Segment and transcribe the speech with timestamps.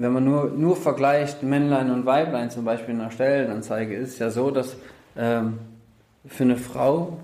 [0.00, 4.18] wenn man nur, nur vergleicht Männlein und Weiblein zum Beispiel in einer Stellenanzeige, ist es
[4.18, 4.76] ja so, dass
[5.16, 5.58] ähm,
[6.26, 7.18] für eine Frau,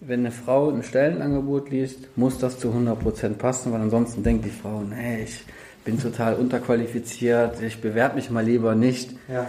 [0.00, 4.50] wenn eine Frau ein Stellenangebot liest, muss das zu 100% passen, weil ansonsten denkt die
[4.50, 5.44] Frau, nee, ich
[5.84, 9.12] bin total unterqualifiziert, ich bewerbe mich mal lieber nicht.
[9.28, 9.46] Ja.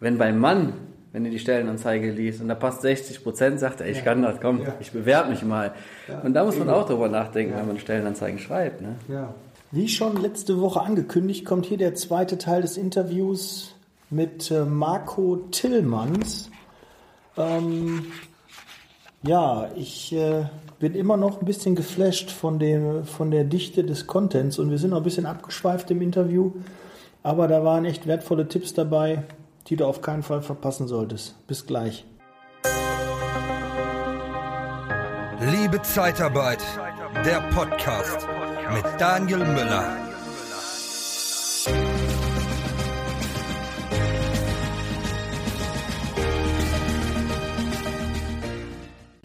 [0.00, 0.72] Wenn beim Mann,
[1.12, 4.04] wenn du die Stellenanzeige liest und da passt 60 Prozent, sagt er, ich Ja.
[4.04, 4.74] kann das, komm, Ja.
[4.80, 5.72] ich bewerbe mich mal.
[6.22, 6.76] Und da muss man Eben.
[6.76, 8.80] auch drüber nachdenken, wenn man Stellenanzeigen schreibt.
[8.80, 8.96] Ne?
[9.08, 9.34] Ja.
[9.70, 13.74] Wie schon letzte Woche angekündigt, kommt hier der zweite Teil des Interviews
[14.08, 16.50] mit äh, Marco Tillmanns.
[17.36, 18.06] Ähm,
[19.22, 20.46] ja, ich äh,
[20.78, 24.78] bin immer noch ein bisschen geflasht von, dem, von der Dichte des Contents und wir
[24.78, 26.52] sind noch ein bisschen abgeschweift im Interview,
[27.22, 29.24] aber da waren echt wertvolle Tipps dabei,
[29.66, 31.46] die du auf keinen Fall verpassen solltest.
[31.46, 32.06] Bis gleich.
[35.40, 36.64] Liebe Zeitarbeit,
[37.24, 38.26] der Podcast
[38.72, 39.84] mit Daniel Müller.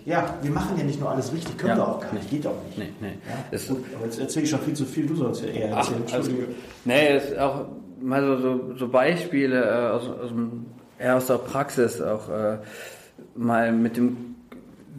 [0.05, 1.77] Ja, wir machen ja nicht nur alles richtig, können Ja.
[1.77, 2.77] wir auch gar nicht, geht auch nicht.
[2.77, 3.13] Nee, nee.
[3.51, 5.77] Ja, gut, aber jetzt erzähle ich schon viel zu viel, du sollst ja eher Ach,
[5.77, 6.01] erzählen.
[6.01, 6.45] Entschuldige.
[6.47, 6.55] gut.
[6.83, 7.65] Nee, es ist auch
[8.01, 10.31] mal so, so, so Beispiele äh, aus, aus,
[10.99, 12.57] eher aus der Praxis, auch äh,
[13.35, 14.35] mal mit dem,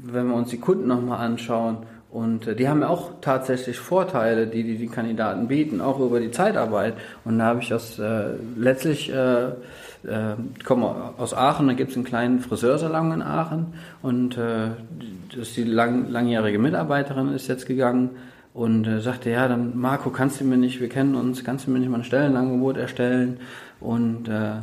[0.05, 1.78] wenn wir uns die Kunden nochmal anschauen.
[2.15, 6.31] Und äh, die haben auch tatsächlich Vorteile, die, die die Kandidaten bieten, auch über die
[6.31, 6.95] Zeitarbeit.
[7.25, 11.97] Und da habe ich das äh, letztlich, äh, äh, komme aus Aachen, da gibt es
[11.97, 13.75] einen kleinen Friseursalon in Aachen.
[14.01, 14.69] Und äh,
[15.31, 18.11] das ist die lang, langjährige Mitarbeiterin ist jetzt gegangen
[18.53, 21.73] und äh, sagte, ja, dann Marco, kannst du mir nicht, wir kennen uns, kannst du
[21.73, 23.41] mir nicht mal ein Stellenangebot erstellen?
[23.81, 24.59] Und äh,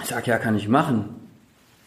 [0.00, 1.10] ich sag, ja, kann ich machen.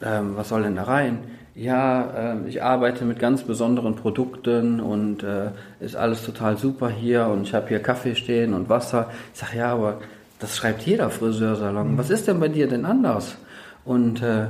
[0.04, 1.18] Ähm, was soll denn da rein?
[1.56, 7.28] Ja, ähm, ich arbeite mit ganz besonderen Produkten und äh, ist alles total super hier
[7.28, 9.10] und ich habe hier Kaffee stehen und Wasser.
[9.34, 10.02] Ich sag, ja, aber
[10.40, 11.98] das schreibt jeder Friseursalon.
[11.98, 13.38] Was ist denn bei dir denn anders?
[13.86, 14.48] Und äh,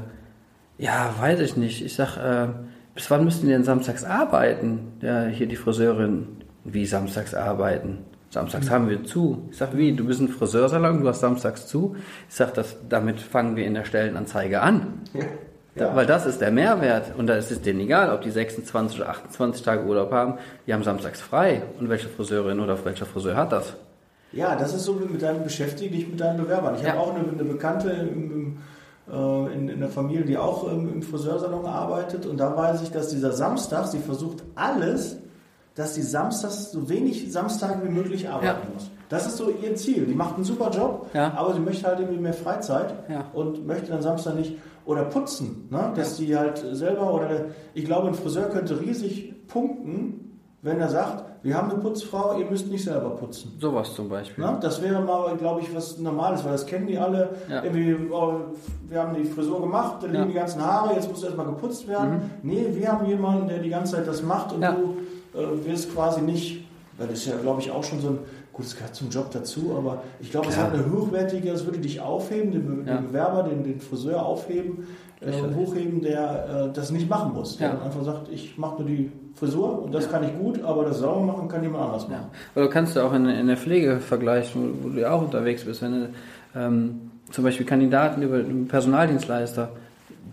[0.79, 1.85] ja, weiß ich nicht.
[1.85, 2.47] Ich sag, äh,
[2.95, 4.93] bis wann müssten die denn samstags arbeiten?
[5.01, 6.27] Ja, hier die Friseurin.
[6.63, 7.99] Wie samstags arbeiten?
[8.31, 9.47] Samstags haben wir zu.
[9.51, 9.93] Ich sag, wie?
[9.93, 11.95] Du bist ein Friseursalon, du hast samstags zu.
[12.27, 15.01] Ich sag, das, damit fangen wir in der Stellenanzeige an.
[15.75, 17.11] Da, weil das ist der Mehrwert.
[17.17, 20.35] Und da ist es denen egal, ob die 26 oder 28 Tage Urlaub haben.
[20.65, 21.63] Die haben samstags frei.
[21.79, 23.73] Und welche Friseurin oder welcher Friseur hat das?
[24.31, 26.75] Ja, das ist so wie mit deinem Beschäftige dich mit deinen Bewerbern.
[26.75, 26.91] Ich Ja.
[26.91, 28.57] habe auch eine, eine Bekannte im, im,
[29.13, 32.25] äh, in, in der Familie, die auch ähm, im Friseursalon arbeitet.
[32.25, 35.17] Und da weiß ich, dass dieser Samstag, sie versucht alles,
[35.75, 38.73] dass sie samstags so wenig Samstage wie möglich arbeiten Ja.
[38.73, 38.89] muss.
[39.09, 40.05] Das ist so ihr Ziel.
[40.05, 41.33] Die macht einen super Job, Ja.
[41.35, 43.25] aber sie möchte halt irgendwie mehr Freizeit Ja.
[43.33, 45.91] und möchte dann Samstag nicht oder putzen, ne?
[45.95, 51.23] dass die halt selber oder ich glaube, ein Friseur könnte riesig punkten, wenn er sagt,
[51.43, 53.55] wir haben eine Putzfrau, ihr müsst nicht selber putzen.
[53.59, 54.43] Sowas zum Beispiel.
[54.43, 54.57] Ne?
[54.61, 57.29] Das wäre mal, glaube ich, was Normales, weil das kennen die alle.
[57.47, 57.61] Ja.
[58.11, 58.33] Oh,
[58.87, 60.25] wir haben die Frisur gemacht, da liegen Ja.
[60.25, 62.31] die ganzen Haare, jetzt muss erstmal geputzt werden.
[62.41, 64.71] Nee, wir haben jemanden, der die ganze Zeit das macht und Ja.
[64.71, 66.65] du äh, wirst quasi nicht,
[66.97, 68.19] weil das ist ja, glaube ich, auch schon so ein,
[68.55, 71.79] gut, es gehört zum Job dazu, aber ich glaube, es hat eine hochwertige, es würde
[71.79, 72.97] dich aufheben, den, Be Ja.
[72.97, 74.87] den Bewerber, den, den Friseur aufheben,
[75.21, 75.55] äh, Sicherlich.
[75.55, 77.57] hochheben, der äh, das nicht machen muss.
[77.57, 77.81] Der Ja.
[77.81, 80.11] einfach sagt, ich mache nur die Frisur und das Ja.
[80.11, 82.27] kann ich gut, aber das sauber machen kann jemand anders machen.
[82.55, 82.61] Ja.
[82.61, 85.65] Oder kannst du auch in, in der Pflege vergleichen, wo, wo du ja auch unterwegs
[85.65, 85.81] bist.
[85.81, 86.09] Wenn du,
[86.55, 89.69] ähm, zum Beispiel Kandidaten über einen Personaldienstleister,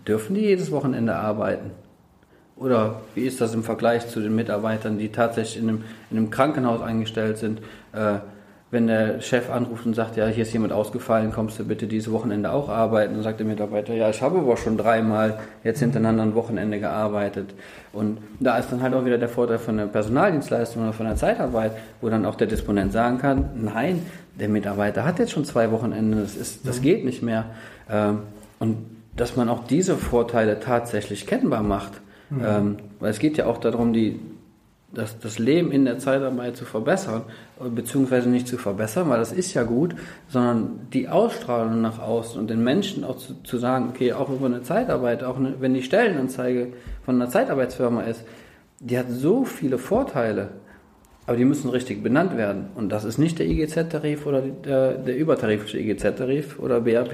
[0.07, 1.71] dürfen die jedes Wochenende arbeiten?
[2.55, 6.29] Oder wie ist das im Vergleich zu den Mitarbeitern, die tatsächlich in einem, in einem
[6.29, 7.59] Krankenhaus eingestellt sind?
[7.93, 8.19] Äh,
[8.73, 12.11] wenn der Chef anruft und sagt, ja, hier ist jemand ausgefallen, kommst du bitte dieses
[12.11, 13.13] Wochenende auch arbeiten?
[13.13, 17.53] Dann sagt der Mitarbeiter, ja, ich habe aber schon dreimal jetzt hintereinander ein Wochenende gearbeitet.
[17.91, 21.15] Und da ist dann halt auch wieder der Vorteil von der Personaldienstleistung oder von der
[21.15, 24.03] Zeitarbeit, wo dann auch der Disponent sagen kann, nein,
[24.39, 27.45] der Mitarbeiter hat jetzt schon zwei Wochenende, das, ist, das geht nicht mehr.
[27.87, 28.21] Ähm,
[28.57, 28.77] Und
[29.15, 32.01] dass man auch diese Vorteile tatsächlich kennbar macht.
[32.41, 34.19] Ähm, weil es geht ja auch darum, die,
[34.93, 37.23] das, das Leben in der Zeitarbeit zu verbessern,
[37.59, 39.95] beziehungsweise nicht zu verbessern, weil das ist ja gut,
[40.27, 44.45] sondern die Ausstrahlung nach außen und den Menschen auch zu, zu sagen, okay, auch über
[44.45, 46.73] eine Zeitarbeit, auch eine, wenn die Stellenanzeige
[47.03, 48.23] von einer Zeitarbeitsfirma ist,
[48.79, 50.49] die hat so viele Vorteile,
[51.25, 52.65] aber die müssen richtig benannt werden.
[52.75, 57.13] Und das ist nicht der IGZ-Tarif oder der, der übertarifische IGZ-Tarif oder BAP.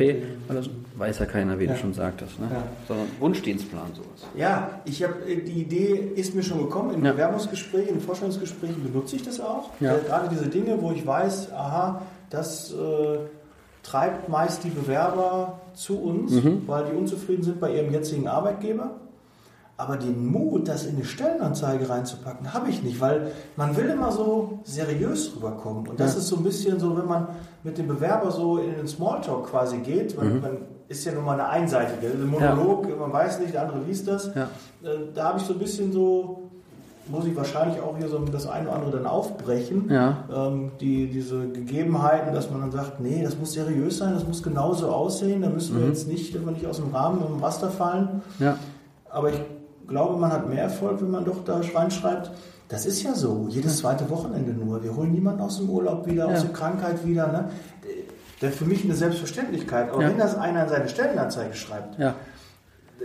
[0.49, 0.71] Oder so.
[0.97, 1.73] Weiß ja keiner, wie Ja.
[1.73, 2.39] du schon sagtest.
[2.39, 2.47] Ne?
[2.51, 2.63] Ja.
[2.87, 4.25] Sondern Wunschdienstplan, sowas.
[4.35, 7.11] Ja, ich habe die Idee ist mir schon gekommen in Ja.
[7.11, 9.69] Bewerbungsgesprächen, in Vorstellungsgesprächen benutze ich das auch.
[9.79, 9.95] Ja.
[9.95, 12.01] Äh, Gerade diese Dinge, wo ich weiß, aha,
[12.31, 13.17] das äh,
[13.83, 16.63] treibt meist die Bewerber zu uns, Mhm.
[16.67, 18.91] weil die unzufrieden sind bei ihrem jetzigen Arbeitgeber.
[19.81, 24.11] Aber den Mut, das in eine Stellenanzeige reinzupacken, habe ich nicht, weil man will immer
[24.11, 25.87] so seriös rüberkommen.
[25.87, 26.19] Und das Ja.
[26.19, 27.27] ist so ein bisschen so, wenn man
[27.63, 30.41] mit dem Bewerber so in den Smalltalk quasi geht, man, Mhm.
[30.41, 30.57] man
[30.89, 34.29] ist ja nun mal eine einseitige, ein Monolog, man weiß nicht, der andere liest das.
[34.35, 34.49] Ja.
[34.83, 36.41] Äh, Da habe ich so ein bisschen so,
[37.07, 39.89] muss ich wahrscheinlich auch hier so das eine oder andere dann aufbrechen.
[39.89, 40.25] Ja.
[40.29, 44.43] Ähm, die, diese Gegebenheiten, dass man dann sagt, nee, das muss seriös sein, das muss
[44.43, 45.89] genauso aussehen, da müssen wir Mhm.
[45.93, 48.21] jetzt nicht, dürfen wir nicht aus dem Rahmen, im Raster fallen.
[48.39, 48.57] Ja.
[49.09, 49.39] Aber ich
[49.89, 52.31] glaube, man hat mehr Erfolg, wenn man doch da reinschreibt.
[52.69, 54.83] Das ist ja so, jedes zweite Wochenende nur.
[54.83, 56.41] Wir holen niemanden aus dem Urlaub wieder, aus Ja.
[56.41, 57.27] der Krankheit wieder.
[57.27, 57.45] Ne?
[58.39, 59.91] Das ist für mich eine Selbstverständlichkeit.
[59.91, 60.09] Aber Ja.
[60.09, 62.13] wenn das einer in seine Stellenanzeige schreibt, Ja.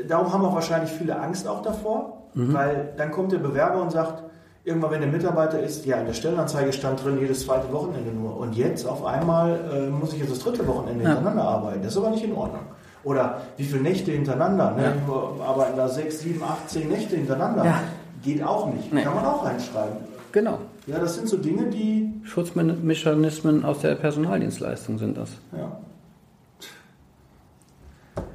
[0.09, 4.23] darum haben auch wahrscheinlich viele Angst auch davor, weil dann kommt der Bewerber und sagt,
[4.65, 8.37] irgendwann, wenn der Mitarbeiter ist, ja, in der Stellenanzeige stand drin, jedes zweite Wochenende nur.
[8.37, 11.11] Und jetzt auf einmal äh, muss ich jetzt das dritte Wochenende Ja.
[11.11, 11.83] hintereinander arbeiten.
[11.83, 12.63] Das ist aber nicht in Ordnung.
[13.05, 14.73] Oder wie viele Nächte hintereinander?
[14.73, 14.83] Ne?
[14.83, 14.93] Ja.
[15.39, 17.65] Wir arbeiten da sechs, sieben, acht, zehn Nächte hintereinander.
[17.65, 17.81] Ja.
[18.23, 18.93] Geht auch nicht.
[18.93, 19.03] Nee.
[19.03, 19.97] Kann man auch reinschreiben.
[20.33, 20.59] Genau.
[20.87, 22.13] Ja, das sind so Dinge, die.
[22.25, 25.31] Schutzmechanismen aus der Personaldienstleistung sind das.
[25.53, 25.81] Ja,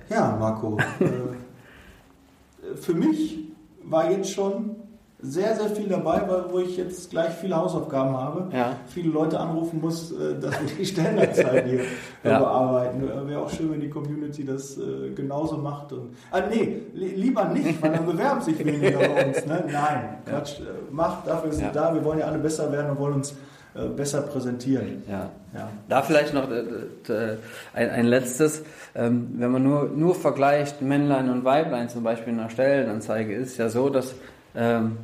[0.10, 0.78] ja Marco.
[1.00, 3.40] äh, für mich
[3.84, 4.76] war jetzt schon
[5.22, 8.56] sehr, sehr viel dabei, weil, wo ich jetzt gleich viele Hausaufgaben habe.
[8.56, 8.78] Ja.
[8.88, 11.80] Viele Leute anrufen muss, äh, dass wir die Stellenanzeige hier
[12.24, 12.40] Ja.
[12.40, 13.04] bearbeiten.
[13.04, 15.92] Äh, Wäre auch schön, wenn die Community das äh, genauso macht.
[15.92, 19.46] Und, ah, nee, li lieber nicht, weil dann bewerben sich weniger bei uns.
[19.46, 19.66] Ne?
[19.72, 20.62] Nein, Quatsch.
[20.92, 21.72] Macht, dafür sind Ja.
[21.90, 21.94] da.
[21.94, 23.36] Wir wollen ja alle besser werden und wollen uns
[23.96, 25.04] besser präsentieren.
[25.08, 25.30] Ja.
[25.54, 25.70] Ja.
[25.88, 28.64] Da vielleicht noch ein, ein letztes,
[28.96, 33.58] ähm, wenn man nur, nur vergleicht Männlein und Weiblein zum Beispiel in einer Stellenanzeige, ist
[33.58, 34.16] ja so, dass
[34.56, 34.98] ähm,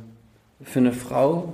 [0.62, 1.52] für eine Frau,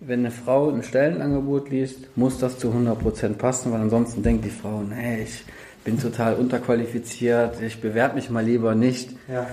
[0.00, 4.50] wenn eine Frau ein Stellenangebot liest, muss das zu 100% passen, weil ansonsten denkt die
[4.50, 5.44] Frau, nee, ich
[5.84, 9.10] bin total unterqualifiziert, ich bewerbe mich mal lieber nicht.
[9.28, 9.46] Ja.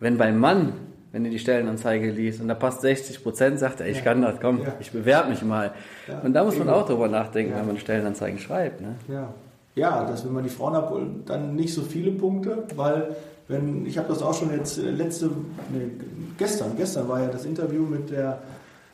[0.00, 0.72] Wenn beim Mann,
[1.12, 4.40] wenn du die Stellenanzeige liest und da passt 60 Prozent, sagt er, ich kann das,
[4.40, 4.72] komm, Ja.
[4.80, 5.72] ich bewerbe mich mal.
[6.08, 6.20] Ja.
[6.20, 7.58] Und da muss man auch drüber nachdenken, Ja.
[7.58, 8.80] wenn man Stellenanzeigen schreibt.
[8.80, 8.94] Ne?
[9.08, 9.28] Ja.
[9.74, 13.14] Ja, dass wenn man die Frauen abholt, dann nicht so viele Punkte, weil
[13.48, 15.26] wenn, ich habe das auch schon jetzt äh, letzte,
[15.72, 15.90] nee,
[16.38, 18.38] gestern, gestern war ja das Interview mit der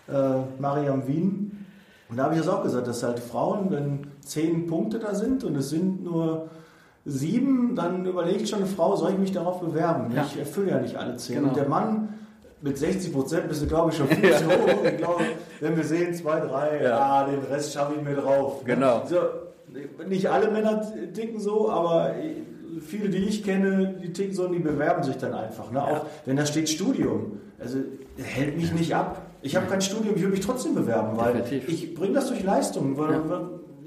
[0.09, 0.13] äh,
[0.61, 1.67] Mariam Wien
[2.09, 5.45] und da habe ich das auch gesagt, dass halt Frauen, wenn zehn Punkte da sind
[5.45, 6.49] und es sind nur
[7.05, 10.13] sieben, dann überlegt schon eine Frau, soll ich mich darauf bewerben?
[10.15, 10.25] Ja.
[10.25, 11.37] Ich erfülle ja nicht alle zehn.
[11.37, 11.49] Genau.
[11.49, 12.09] Und der Mann
[12.61, 14.85] mit 60 Prozent bist du, glaube ich, schon viel zu hoch.
[14.85, 15.25] Ich glaube,
[15.61, 17.23] wenn wir sehen, zwei, drei, Ja.
[17.25, 17.27] ja.
[17.27, 18.65] den Rest schaffe ich mir drauf.
[18.67, 18.75] ne?
[18.75, 19.03] Genau.
[19.07, 19.17] So,
[20.09, 20.83] nicht alle Männer
[21.15, 22.15] ticken so, aber
[22.81, 25.71] viele, die ich kenne, die ticken so die bewerben sich dann einfach.
[25.71, 25.83] Ne?
[25.83, 27.39] Auch wenn da steht Studium.
[27.61, 27.79] Also
[28.17, 29.23] hält mich nicht ab.
[29.43, 31.69] Ich habe kein Studium, ich will mich trotzdem bewerben, weil Definitiv.
[31.69, 32.97] ich bringe das durch Leistung.
[32.97, 33.21] Weil,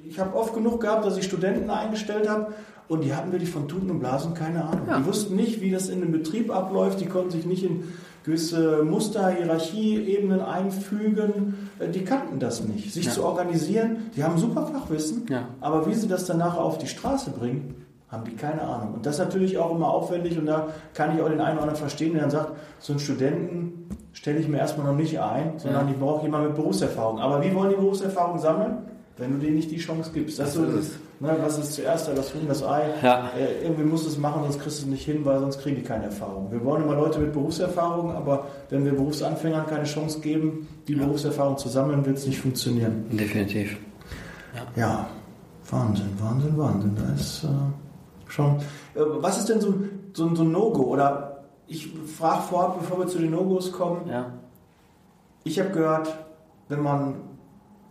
[0.07, 2.53] ich habe oft genug gehabt, dass ich Studenten eingestellt habe
[2.89, 4.87] und die hatten wirklich von Tuten und Blasen keine Ahnung.
[4.89, 4.99] Ja.
[4.99, 7.83] Die wussten nicht, wie das in einem Betrieb abläuft, die konnten sich nicht in
[8.23, 11.69] gewisse Muster, Hierarchieebenen einfügen.
[11.79, 12.93] Äh, Die kannten das nicht.
[12.93, 13.11] Sich Ja.
[13.11, 15.47] zu organisieren, die haben super Fachwissen, Ja.
[15.59, 17.75] aber wie sie das dann nachher auf die Straße bringen,
[18.11, 18.95] haben die keine Ahnung.
[18.95, 21.61] Und das ist natürlich auch immer aufwendig und da kann ich auch den einen oder
[21.63, 25.53] anderen verstehen, der dann sagt, so einen Studenten stelle ich mir erstmal noch nicht ein,
[25.57, 25.93] sondern Ja.
[25.93, 27.19] ich brauche jemanden mit Berufserfahrung.
[27.19, 28.79] Aber wie wollen die Berufserfahrung sammeln?
[29.17, 30.39] Wenn du denen nicht die Chance gibst.
[30.39, 32.81] Das, Das ist ist ne, was ist zuerst da, das Huhn, das Ei.
[33.03, 33.29] Ja.
[33.37, 35.75] Äh, irgendwie musst du es machen, sonst kriegst du es nicht hin, weil sonst kriegen
[35.75, 36.51] die keine Erfahrung.
[36.51, 41.57] Wir wollen immer Leute mit Berufserfahrung, aber wenn wir Berufsanfängern keine Chance geben, die Berufserfahrung
[41.57, 43.05] zu sammeln, wird es nicht funktionieren.
[43.11, 43.77] Definitiv.
[44.75, 45.07] Ja,
[45.69, 46.95] Wahnsinn, Wahnsinn, Wahnsinn.
[46.95, 47.47] Da ist äh,
[48.31, 48.57] schon.
[48.95, 49.73] Äh, was ist denn so,
[50.13, 50.83] so, so ein No-Go?
[50.83, 54.07] Oder ich frage vorab, bevor wir zu den No-Gos kommen.
[54.09, 54.31] Ja.
[55.43, 56.13] Ich habe gehört,
[56.69, 57.15] wenn man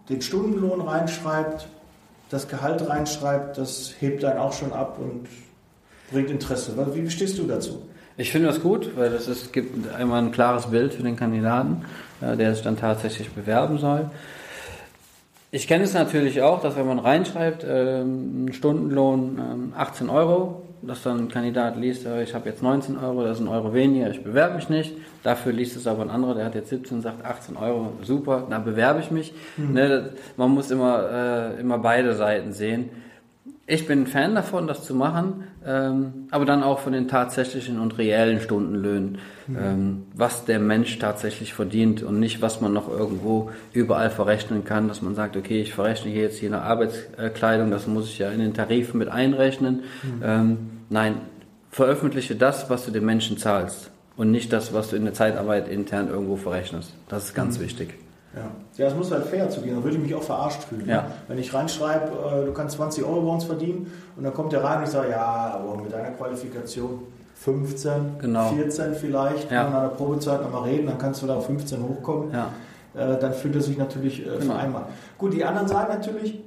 [0.09, 1.69] den Stundenlohn reinschreibt,
[2.29, 5.27] das Gehalt reinschreibt, das hebt einen auch schon ab und
[6.13, 6.75] bringt Interesse.
[6.93, 7.83] Wie stehst du dazu?
[8.17, 11.85] Ich finde das gut, weil das ist, gibt einmal ein klares Bild für den Kandidaten,
[12.21, 14.11] äh, der sich dann tatsächlich bewerben soll.
[15.53, 20.63] Ich kenne es natürlich auch, dass wenn man reinschreibt, ähm, ein Stundenlohn ähm, 18 Euro,
[20.81, 23.75] dass dann ein Kandidat liest, äh, ich habe jetzt 19 Euro, das ist ein Euro
[23.75, 24.95] weniger, ich bewerbe mich nicht.
[25.25, 28.47] Dafür liest es aber ein anderer, der hat jetzt 17 und sagt 18 Euro, super,
[28.49, 29.35] da bewerbe ich mich.
[29.57, 30.03] Ne, das,
[30.37, 32.91] man muss immer, äh, immer beide Seiten sehen.
[33.73, 37.79] Ich bin ein Fan davon, das zu machen, ähm, aber dann auch von den tatsächlichen
[37.79, 43.51] und reellen Stundenlöhnen, ähm, was der Mensch tatsächlich verdient und nicht, was man noch irgendwo
[43.73, 47.87] überall verrechnen kann, dass man sagt, okay, ich verrechne hier jetzt hier eine Arbeitskleidung, das
[47.87, 49.85] muss ich ja in den Tarifen mit einrechnen.
[50.21, 51.21] Ähm, nein,
[51.71, 55.69] veröffentliche das, was du den Menschen zahlst und nicht das, was du in der Zeitarbeit
[55.69, 56.93] intern irgendwo verrechnest.
[57.09, 57.95] Das ist ganz wichtig.
[58.35, 58.43] Ja.
[58.77, 60.87] ja, es muss halt fair zugehen, dann würde ich mich auch verarscht fühlen.
[60.89, 61.03] Ja.
[61.03, 61.09] Ne?
[61.29, 64.63] Wenn ich reinschreibe, äh, du kannst 20 Euro bei uns verdienen und dann kommt der
[64.63, 67.01] rein und ich sage, ja, aber mit deiner Qualifikation
[67.35, 68.49] 15, Genau.
[68.51, 69.67] 14 vielleicht, Ja.
[69.67, 72.31] an der Probezeit nochmal reden, dann kannst du da auf 15 hochkommen.
[72.33, 72.49] Ja.
[72.95, 74.53] Äh, dann fühlt er sich natürlich äh, Genau.
[74.55, 74.85] vereinbart.
[75.19, 76.41] Gut, die anderen sagen natürlich,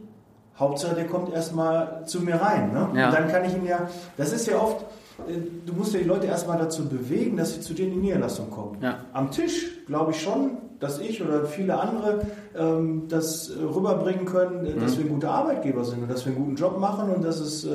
[0.58, 2.72] Hauptsache der kommt erstmal zu mir rein.
[2.74, 2.90] Ne?
[2.96, 3.08] Ja.
[3.10, 4.84] Und dann kann ich ihn ja, das ist ja oft,
[5.28, 5.34] äh,
[5.66, 8.52] du musst ja die Leute erstmal dazu bewegen, dass sie zu dir in die Niederlassung
[8.52, 8.78] kommen.
[8.82, 8.98] Ja.
[9.14, 10.52] Am Tisch glaube ich schon,
[10.84, 12.22] dass ich oder viele andere
[12.58, 15.04] ähm, das äh, rüberbringen können, äh, dass Mhm.
[15.04, 17.70] wir gute Arbeitgeber sind und dass wir einen guten Job machen und dass es äh,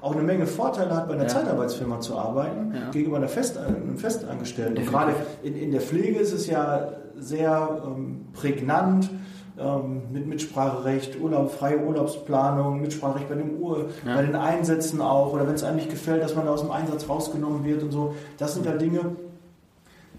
[0.00, 1.28] auch eine Menge Vorteile hat, bei einer Ja.
[1.28, 2.90] Zeitarbeitsfirma zu arbeiten, Ja.
[2.90, 4.78] gegenüber einer Fest, einem Festangestellten.
[4.78, 9.10] Und gerade in, in der Pflege ist es ja sehr ähm, prägnant
[9.56, 14.16] ähm, mit Mitspracherecht, Urlaub, freie Urlaubsplanung, Mitspracherecht bei, dem Ur, Ja.
[14.16, 16.70] bei den Einsätzen auch oder wenn es einem nicht gefällt, dass man da aus dem
[16.72, 18.14] Einsatz rausgenommen wird und so.
[18.38, 19.14] Das sind ja Dinge,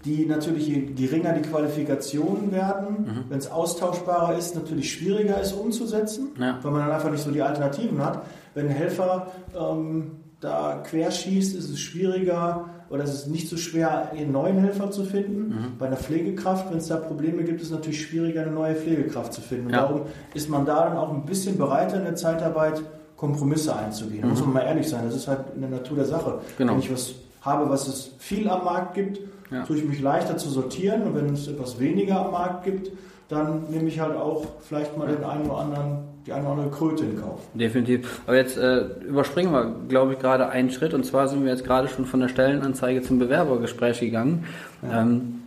[0.06, 3.24] die natürlich je geringer die Qualifikationen werden, Mhm.
[3.28, 6.58] wenn es austauschbarer ist, natürlich schwieriger ist umzusetzen, Ja.
[6.62, 8.22] weil man dann einfach nicht so die Alternativen hat.
[8.54, 9.26] Wenn ein Helfer
[9.58, 14.90] ähm, da querschießt, ist es schwieriger oder es ist nicht so schwer, einen neuen Helfer
[14.92, 15.48] zu finden.
[15.48, 15.78] Mhm.
[15.78, 19.32] Bei einer Pflegekraft, wenn es da Probleme gibt, ist es natürlich schwieriger, eine neue Pflegekraft
[19.32, 19.66] zu finden.
[19.66, 19.80] Und Ja.
[19.80, 20.02] darum
[20.34, 22.80] ist man da dann auch ein bisschen bereiter in der Zeitarbeit
[23.16, 24.22] Kompromisse einzugehen.
[24.22, 26.30] Da muss man mal ehrlich sein, das ist halt in der Natur der Sache.
[26.30, 26.40] Mhm.
[26.58, 26.72] Genau.
[26.74, 27.14] Wenn ich was
[27.46, 29.62] habe, was es viel am Markt gibt, Ja.
[29.64, 32.90] tue ich mich leichter zu sortieren und wenn es etwas weniger am Markt gibt,
[33.28, 36.70] dann nehme ich halt auch vielleicht mal den einen oder anderen, die eine oder andere
[36.70, 37.40] Kröte in Kauf.
[37.54, 38.20] Definitiv.
[38.26, 40.94] Aber jetzt äh, überspringen wir, glaube ich, gerade einen Schritt.
[40.94, 44.44] Und zwar sind wir jetzt gerade schon von der Stellenanzeige zum Bewerbergespräch gegangen.
[44.88, 45.42] Ähm,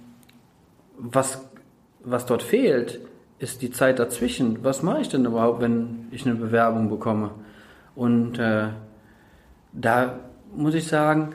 [0.98, 1.42] was,
[2.04, 3.00] was dort fehlt,
[3.40, 4.64] ist die Zeit dazwischen.
[4.64, 7.32] Was mache ich denn überhaupt, wenn ich eine Bewerbung bekomme?
[7.96, 8.68] Und äh,
[9.74, 10.16] da
[10.54, 11.30] muss ich sagen,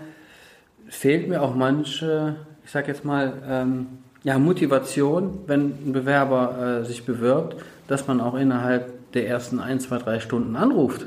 [0.88, 3.87] fehlt mir auch manche, ich sag jetzt mal, ähm,
[4.23, 7.57] ja, Motivation, wenn ein Bewerber äh, sich bewirbt,
[7.88, 11.07] dass man auch innerhalb der ersten ein, zwei, drei Stunden anruft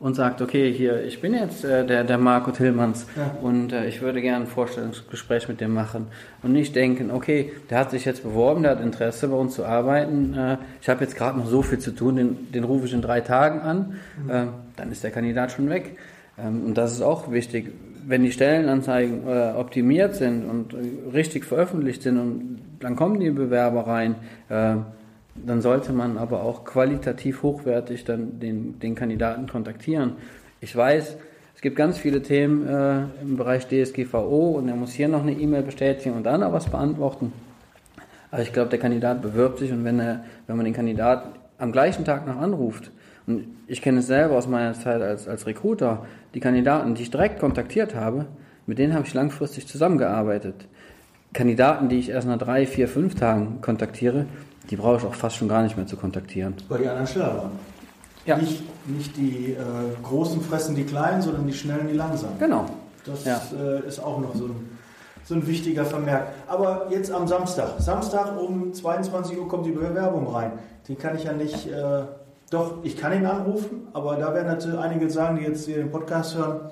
[0.00, 3.36] und sagt, okay, hier, ich bin jetzt äh, der, der Marco Tillmanns Ja.
[3.40, 6.08] und äh, ich würde gerne ein Vorstellungsgespräch mit dir machen.
[6.42, 9.64] Und nicht denken, okay, der hat sich jetzt beworben, der hat Interesse bei uns zu
[9.64, 12.92] arbeiten, äh, ich habe jetzt gerade noch so viel zu tun, den, den rufe ich
[12.92, 13.94] in drei Tagen an,
[14.28, 14.46] äh,
[14.76, 15.96] dann ist der Kandidat schon weg.
[16.38, 17.72] Ähm, und das ist auch wichtig,
[18.06, 20.74] wenn die Stellenanzeigen äh, optimiert sind und
[21.12, 24.16] richtig veröffentlicht sind und dann kommen die Bewerber rein,
[24.48, 24.76] äh,
[25.34, 30.12] dann sollte man aber auch qualitativ hochwertig dann den, den Kandidaten kontaktieren.
[30.60, 31.16] Ich weiß,
[31.54, 35.32] es gibt ganz viele Themen äh, im Bereich DSGVO und er muss hier noch eine
[35.32, 37.32] E-Mail bestätigen und da noch was beantworten.
[38.30, 41.72] Aber ich glaube, der Kandidat bewirbt sich und wenn, er, wenn man den Kandidaten am
[41.72, 42.90] gleichen Tag noch anruft,
[43.26, 46.04] und ich kenne es selber aus meiner Zeit als, als Recruiter,
[46.34, 48.26] die Kandidaten, die ich direkt kontaktiert habe,
[48.66, 50.66] mit denen habe ich langfristig zusammengearbeitet.
[51.32, 54.26] Kandidaten, die ich erst nach drei, vier, fünf Tagen kontaktiere,
[54.70, 56.54] die brauche ich auch fast schon gar nicht mehr zu kontaktieren.
[56.68, 57.50] Weil die anderen schneller waren.
[58.24, 58.36] Ja.
[58.38, 59.56] Nicht, nicht die äh,
[60.02, 62.38] Großen fressen die Kleinen, sondern die Schnellen die Langsamen.
[62.38, 62.66] Genau.
[63.04, 63.40] Das Ja.
[63.60, 64.70] äh, ist auch noch so ein,
[65.24, 66.28] so ein wichtiger Vermerk.
[66.46, 67.74] Aber jetzt am Samstag.
[67.80, 70.52] Samstag um 22 Uhr kommt die Bewerbung rein.
[70.88, 71.70] Den kann ich ja nicht.
[71.70, 72.02] Äh,
[72.50, 75.90] doch, ich kann ihn anrufen, aber da werden natürlich einige sagen, die jetzt hier den
[75.90, 76.70] Podcast hören.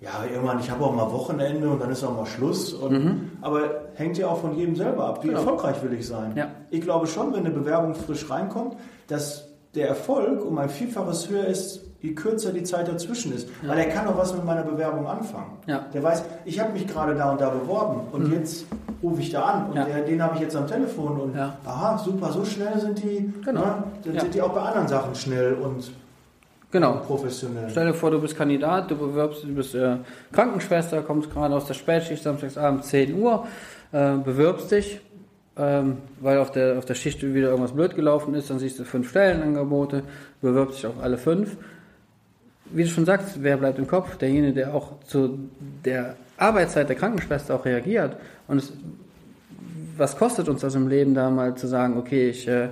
[0.00, 2.74] Ja, irgendwann, ich habe auch mal Wochenende und dann ist auch mal Schluss.
[2.74, 3.60] Und, Aber
[3.94, 5.22] hängt ja auch von jedem selber ab.
[5.24, 5.30] Wie Mhm.
[5.34, 5.42] Genau.
[5.42, 6.32] erfolgreich will ich sein?
[6.36, 6.48] Ja.
[6.70, 11.46] Ich glaube schon, wenn eine Bewerbung frisch reinkommt, dass der Erfolg um ein Vielfaches höher
[11.46, 13.48] ist, je kürzer die Zeit dazwischen ist.
[13.66, 15.52] Weil er kann auch was mit meiner Bewerbung anfangen.
[15.66, 15.78] Ja.
[15.78, 15.82] Mhm.
[15.94, 18.66] Der weiß, ich habe mich gerade da und da beworben und jetzt
[19.02, 19.84] rufe ich da an und Ja.
[19.84, 21.56] der, den habe ich jetzt am Telefon und Ja.
[21.64, 23.32] aha, super, so schnell sind die.
[23.44, 23.60] Genau.
[23.60, 23.74] Ne?
[24.04, 24.20] Dann Ja.
[24.20, 25.90] sind die auch bei anderen Sachen schnell und
[26.70, 26.94] Genau.
[27.06, 27.68] professionell.
[27.70, 29.96] Stell dir vor, du bist Kandidat, du bewirbst, du bist äh,
[30.32, 33.46] Krankenschwester, kommst gerade aus der Spätschicht, samstagsabend 10 Uhr,
[33.92, 35.00] äh, bewirbst dich,
[35.56, 38.84] ähm, weil auf der, auf der Schicht wieder irgendwas blöd gelaufen ist, dann siehst du
[38.84, 40.02] fünf Stellenangebote,
[40.42, 41.56] bewirbst dich auf alle fünf.
[42.72, 44.16] Wie du schon sagst, wer bleibt im Kopf?
[44.16, 45.38] Derjenige, der auch zu
[45.84, 48.16] der Arbeitszeit der Krankenschwester auch reagiert.
[48.48, 48.72] Und es,
[49.96, 52.68] was kostet uns das im Leben, da mal zu sagen, okay, ich, äh,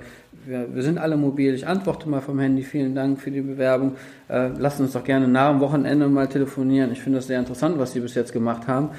[0.46, 3.96] wir, wir sind alle mobil, ich antworte mal vom Handy, vielen Dank für die Bewerbung.
[4.28, 6.92] Äh, lasst uns doch gerne nach dem Wochenende mal telefonieren.
[6.92, 8.90] Ich finde das sehr interessant, was Sie bis jetzt gemacht haben.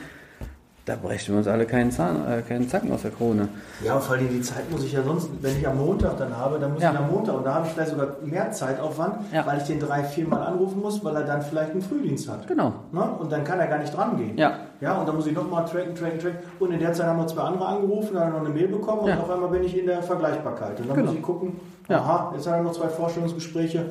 [0.85, 3.47] Da brechen wir uns alle keinen, Zahn, äh, keinen Zacken aus der Krone.
[3.83, 6.37] Ja, und vor allem die Zeit muss ich ja sonst, wenn ich am Montag dann
[6.37, 6.91] habe, dann muss Ja.
[6.91, 9.43] ich am Montag und da habe ich vielleicht sogar mehr Zeitaufwand, Ja.
[9.47, 12.47] weil ich den drei, vier Mal anrufen muss, weil er dann vielleicht einen Frühdienst hat.
[12.47, 12.71] Genau.
[12.91, 13.01] Ne?
[13.17, 14.37] Und dann kann er gar nicht dran gehen.
[14.37, 14.59] Ja.
[14.79, 16.37] Ja, und dann muss ich nochmal tracken, tracken, tracken.
[16.59, 19.07] Und in der Zeit haben wir zwei andere angerufen, dann noch eine Mail bekommen und
[19.09, 19.17] Ja.
[19.17, 20.79] auf einmal bin ich in der Vergleichbarkeit.
[20.81, 21.07] Und dann Genau.
[21.07, 21.97] muss ich gucken, Ja.
[21.97, 23.85] aha, jetzt hat er noch zwei Vorstellungsgespräche,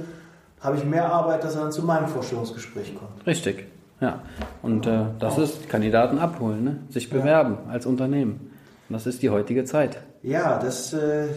[0.61, 3.27] habe ich mehr Arbeit, dass er dann zu meinem Vorstellungsgespräch kommt.
[3.27, 3.67] Richtig.
[4.01, 4.21] Ja.
[4.63, 6.77] Und äh, das ist Kandidaten abholen, ne?
[6.91, 8.51] sich bewerben als Unternehmen.
[8.89, 9.99] Und das ist die heutige Zeit.
[10.23, 11.29] Ja, das äh,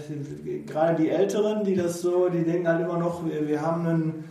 [0.65, 4.23] gerade die Älteren, die das so, die denken halt immer noch, wir, wir haben einen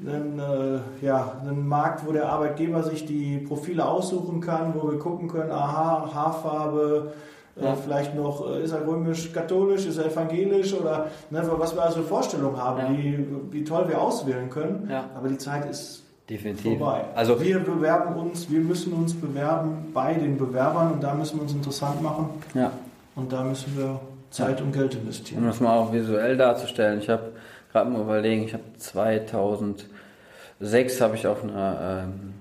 [0.00, 4.98] einen, äh, ja, einen Markt, wo der Arbeitgeber sich die Profile aussuchen kann, wo wir
[4.98, 7.12] gucken können, aha, Haarfarbe,
[7.56, 7.74] äh, ja.
[7.76, 12.56] vielleicht noch, äh, ist er römisch-katholisch, ist er evangelisch oder ne, was wir also Vorstellungen
[12.56, 12.98] haben, ja.
[12.98, 14.88] wie, wie toll wir auswählen können.
[14.90, 15.04] Ja.
[15.16, 16.78] Aber die Zeit ist Definitiv.
[16.78, 17.04] vorbei.
[17.14, 21.42] Also wir bewerben uns, wir müssen uns bewerben bei den Bewerbern und da müssen wir
[21.42, 22.30] uns interessant machen.
[22.54, 22.72] Ja.
[23.14, 24.00] Und da müssen wir
[24.30, 25.42] Zeit und Geld investieren.
[25.42, 27.32] Um das mal auch visuell darzustellen, ich habe
[27.72, 32.34] gerade mal überlegen, ich habe 2006 habe ich auf einer ähm,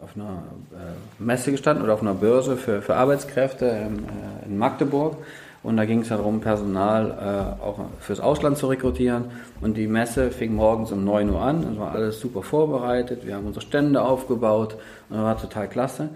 [0.00, 4.58] auf einer äh, Messe gestanden oder auf einer Börse für, für Arbeitskräfte in, äh, in
[4.58, 5.16] Magdeburg.
[5.66, 9.24] Und da ging es darum, Personal äh, auch fürs Ausland zu rekrutieren.
[9.60, 11.64] Und die Messe fing morgens um 9 Uhr an.
[11.72, 13.26] Es war alles super vorbereitet.
[13.26, 14.74] Wir haben unsere Stände aufgebaut.
[15.08, 16.10] Und das war total klasse.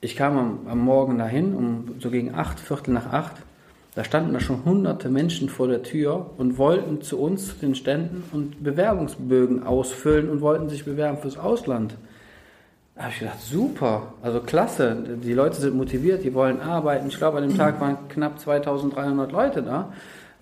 [0.00, 3.34] Ich kam am, am Morgen dahin, um so gegen acht, Viertel nach acht.
[3.96, 7.74] Da standen da schon hunderte Menschen vor der Tür und wollten zu uns, zu den
[7.74, 11.96] Ständen und Bewerbungsbögen ausfüllen und wollten sich bewerben fürs Ausland.
[12.94, 14.96] Da habe ich gedacht, super, also klasse.
[15.22, 17.08] Die Leute sind motiviert, die wollen arbeiten.
[17.08, 19.92] Ich glaube, an dem Tag waren knapp 2300 Leute da.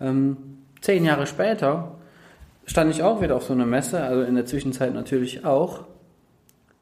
[0.01, 0.37] Ähm,
[0.81, 1.93] zehn Jahre später
[2.67, 5.85] stand ich auch wieder auf so einer Messe, also in der Zwischenzeit natürlich auch.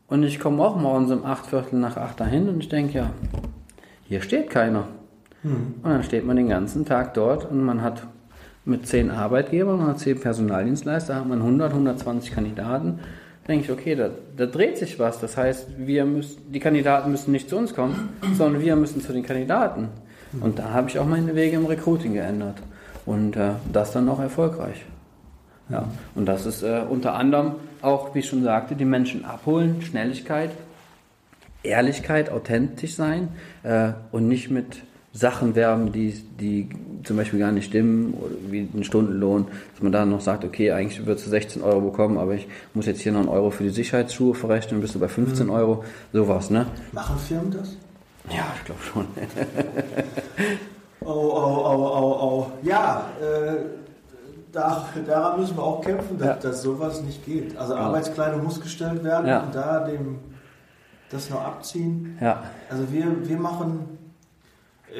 [0.08, 3.10] Und ich komme auch morgens um acht Viertel nach acht dahin und ich denke, ja,
[4.08, 4.88] hier steht keiner.
[5.42, 5.74] Hm.
[5.82, 8.02] Und dann steht man den ganzen Tag dort und man hat
[8.64, 12.98] mit zehn Arbeitgebern, man hat zehn Personaldienstleister, hat man 100, 120 Kandidaten
[13.48, 15.20] denke ich, okay, da, da, dreht sich was.
[15.20, 19.12] Das heißt, wir müssen, die Kandidaten müssen nicht zu uns kommen, sondern wir müssen zu
[19.12, 19.88] den Kandidaten.
[20.40, 22.56] Und da habe ich auch meine Wege im Recruiting geändert.
[23.06, 24.84] Und äh, das dann auch erfolgreich.
[25.68, 25.88] Ja.
[26.14, 30.50] Und das ist äh, unter anderem auch, wie ich schon sagte, die Menschen abholen, Schnelligkeit,
[31.62, 33.28] Ehrlichkeit, authentisch sein
[33.62, 36.68] äh, und nicht mit Sachen werben, die, die
[37.02, 40.70] zum Beispiel gar nicht stimmen, oder wie ein Stundenlohn, dass man dann noch sagt, okay,
[40.70, 43.64] eigentlich würdest du 16 Euro bekommen, aber ich muss jetzt hier noch einen Euro für
[43.64, 45.52] die Sicherheitsschuhe verrechnen, bist du bei 15 mhm.
[45.52, 46.66] Euro, sowas, ne?
[46.92, 47.76] Machen Firmen das?
[48.28, 49.06] Ja, ich glaube schon.
[51.00, 52.46] oh, oh, oh, oh, oh.
[52.62, 53.56] Ja, äh,
[54.52, 56.34] da, daran müssen wir auch kämpfen, dass, ja.
[56.34, 57.56] dass sowas nicht geht.
[57.56, 57.80] Also ja.
[57.80, 59.40] Arbeitskleidung muss gestellt werden ja.
[59.40, 60.18] und da dem
[61.10, 62.16] das noch abziehen.
[62.20, 62.44] Ja.
[62.68, 63.98] Also wir, wir machen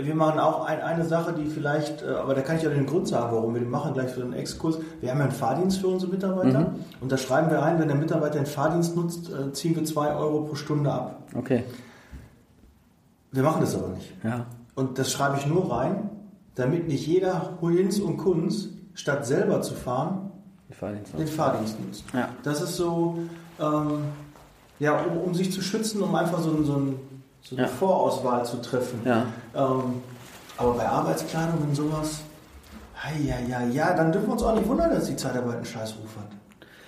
[0.02, 2.86] wir machen auch ein, eine Sache, die vielleicht, äh, aber da kann ich ja den
[2.86, 4.78] Grund sagen, warum wir den machen, gleich für den Exkurs.
[5.00, 6.84] Wir haben ja einen Fahrdienst für unsere Mitarbeiter mhm.
[7.00, 10.14] und da schreiben wir ein, wenn der Mitarbeiter den Fahrdienst nutzt, äh, ziehen wir zwei
[10.14, 11.22] Euro pro Stunde ab.
[11.34, 11.64] Okay.
[13.32, 14.12] Wir machen das aber nicht.
[14.24, 14.46] Ja.
[14.74, 16.10] Und das schreibe ich nur rein,
[16.54, 20.30] damit nicht jeder Hinz und Kunz, statt selber zu fahren,
[20.70, 22.04] Fahrdienst den Fahrdienst nutzt.
[22.12, 22.28] Ja.
[22.42, 23.18] Das ist so,
[23.60, 24.04] ähm,
[24.78, 26.94] ja, um, um, sich zu schützen, um einfach so, so ein
[27.42, 27.72] so eine ja.
[27.72, 29.00] Vorauswahl zu treffen.
[29.04, 29.26] Ja.
[29.54, 30.02] Ähm,
[30.56, 32.20] aber bei Arbeitskleidung und sowas,
[33.24, 36.16] ja, ja, ja, dann dürfen wir uns auch nicht wundern, dass die Zeitarbeit einen Scheißruf
[36.16, 36.30] hat.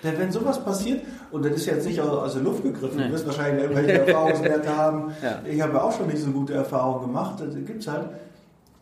[0.02, 3.06] Denn wenn sowas passiert, und das ist jetzt nicht aus, der Luft gegriffen, nee.
[3.06, 5.12] du wirst wahrscheinlich irgendwelche Erfahrungswerte haben.
[5.22, 5.38] Ja.
[5.44, 7.40] Ich habe ja auch schon nicht so gute Erfahrungen gemacht.
[7.40, 8.08] Das gibt es halt.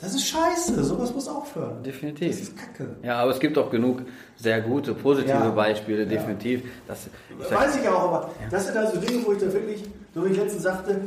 [0.01, 1.83] Das ist scheiße, sowas muss aufhören.
[1.83, 2.31] Definitiv.
[2.31, 2.97] Das ist kacke.
[3.03, 4.03] Ja, aber es gibt auch genug
[4.37, 5.51] sehr gute, positive ja.
[5.51, 6.63] Beispiele, definitiv.
[6.89, 8.49] Das, ich Weiß ich auch, aber ja.
[8.51, 9.85] das sind also Dinge, wo ich da wirklich,
[10.15, 11.03] so wie ich letztens sagte,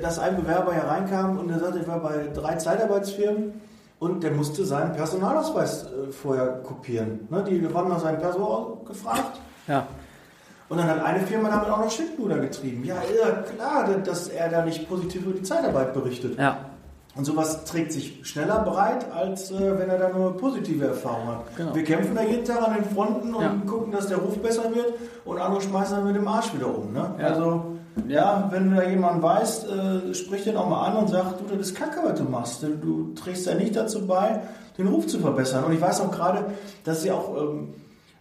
[0.00, 3.52] dass ein Bewerber hier reinkam und er sagte, ich war bei drei Zeitarbeitsfirmen
[3.98, 7.26] und der musste seinen Personalausweis äh, vorher kopieren.
[7.30, 9.40] Ne, die waren nach seinem Personal gefragt.
[9.66, 9.88] Ja.
[10.68, 12.84] Und dann hat eine Firma damit auch noch Schindluder getrieben.
[12.84, 16.38] Ja, ja, klar, dass er da nicht positiv über die Zeitarbeit berichtet.
[16.38, 16.69] Ja.
[17.20, 21.54] Und sowas trägt sich schneller breit, als äh, wenn er da nur positive Erfahrungen hat.
[21.54, 21.74] Genau.
[21.74, 23.54] Wir kämpfen da jeden Tag an den Fronten und ja.
[23.66, 24.94] gucken, dass der Ruf besser wird
[25.26, 26.94] und andere schmeißen dann mit dem Arsch wieder um.
[26.94, 27.14] Ne?
[27.18, 27.26] Ja.
[27.26, 27.76] Also,
[28.08, 31.54] ja, wenn du da jemanden weißt, äh, sprich den auch mal an und sag, du,
[31.54, 32.62] das ist Kacke, was du machst.
[32.62, 34.40] Du, du trägst ja nicht dazu bei,
[34.78, 35.64] den Ruf zu verbessern.
[35.64, 36.46] Und ich weiß auch gerade,
[36.84, 37.74] dass sie auch, ähm,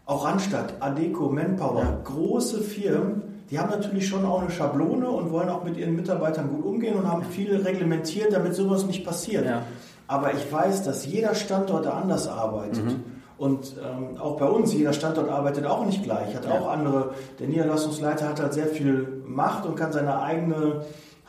[0.06, 1.98] auch Randstadt, Adeco, Manpower, ja.
[2.04, 6.50] große Firmen, die haben natürlich schon auch eine Schablone und wollen auch mit ihren Mitarbeitern
[6.50, 9.46] gut umgehen und haben viel reglementiert, damit sowas nicht passiert.
[9.46, 9.64] Ja.
[10.08, 12.86] Aber ich weiß, dass jeder Standort anders arbeitet.
[12.86, 13.04] Mhm.
[13.38, 16.52] Und ähm, auch bei uns, jeder Standort arbeitet auch nicht gleich, hat ja.
[16.52, 17.14] auch andere.
[17.40, 20.82] Der Niederlassungsleiter hat halt sehr viel Macht und kann seine eigene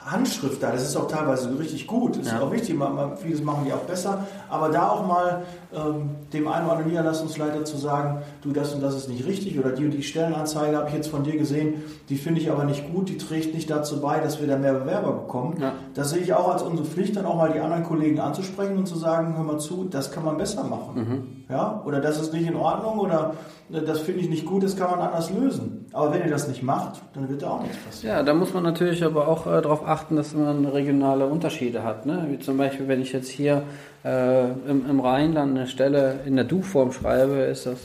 [0.05, 0.73] Handschrift da.
[0.73, 2.19] Das ist auch teilweise richtig gut.
[2.19, 2.37] Das ja.
[2.37, 2.77] ist auch wichtig.
[2.77, 4.27] Man, man, vieles machen die auch besser.
[4.49, 5.43] Aber da auch mal
[5.75, 9.59] ähm, dem einen oder anderen Niederlassungsleiter zu sagen, du, das und das ist nicht richtig
[9.59, 12.65] oder die und die Stellenanzeige habe ich jetzt von dir gesehen, die finde ich aber
[12.65, 15.59] nicht gut, die trägt nicht dazu bei, dass wir da mehr Bewerber bekommen.
[15.61, 15.75] Ja.
[15.95, 18.87] Das sehe ich auch als unsere Pflicht, dann auch mal die anderen Kollegen anzusprechen und
[18.87, 20.95] zu sagen, hör mal zu, das kann man besser machen.
[20.95, 21.40] Mhm.
[21.51, 21.83] Ja?
[21.85, 23.35] Oder das ist nicht in Ordnung oder
[23.73, 25.87] äh, das finde ich nicht gut, das kann man anders lösen.
[25.93, 28.17] Aber wenn ihr das nicht macht, dann wird da auch nichts passieren.
[28.17, 32.07] Ja, da muss man natürlich aber auch äh, darauf achten, dass man regionale Unterschiede hat.
[32.07, 32.27] Ne?
[32.29, 33.63] Wie zum Beispiel, wenn ich jetzt hier
[34.05, 37.79] äh, im, im Rheinland eine Stelle in der Du-Form schreibe, ist das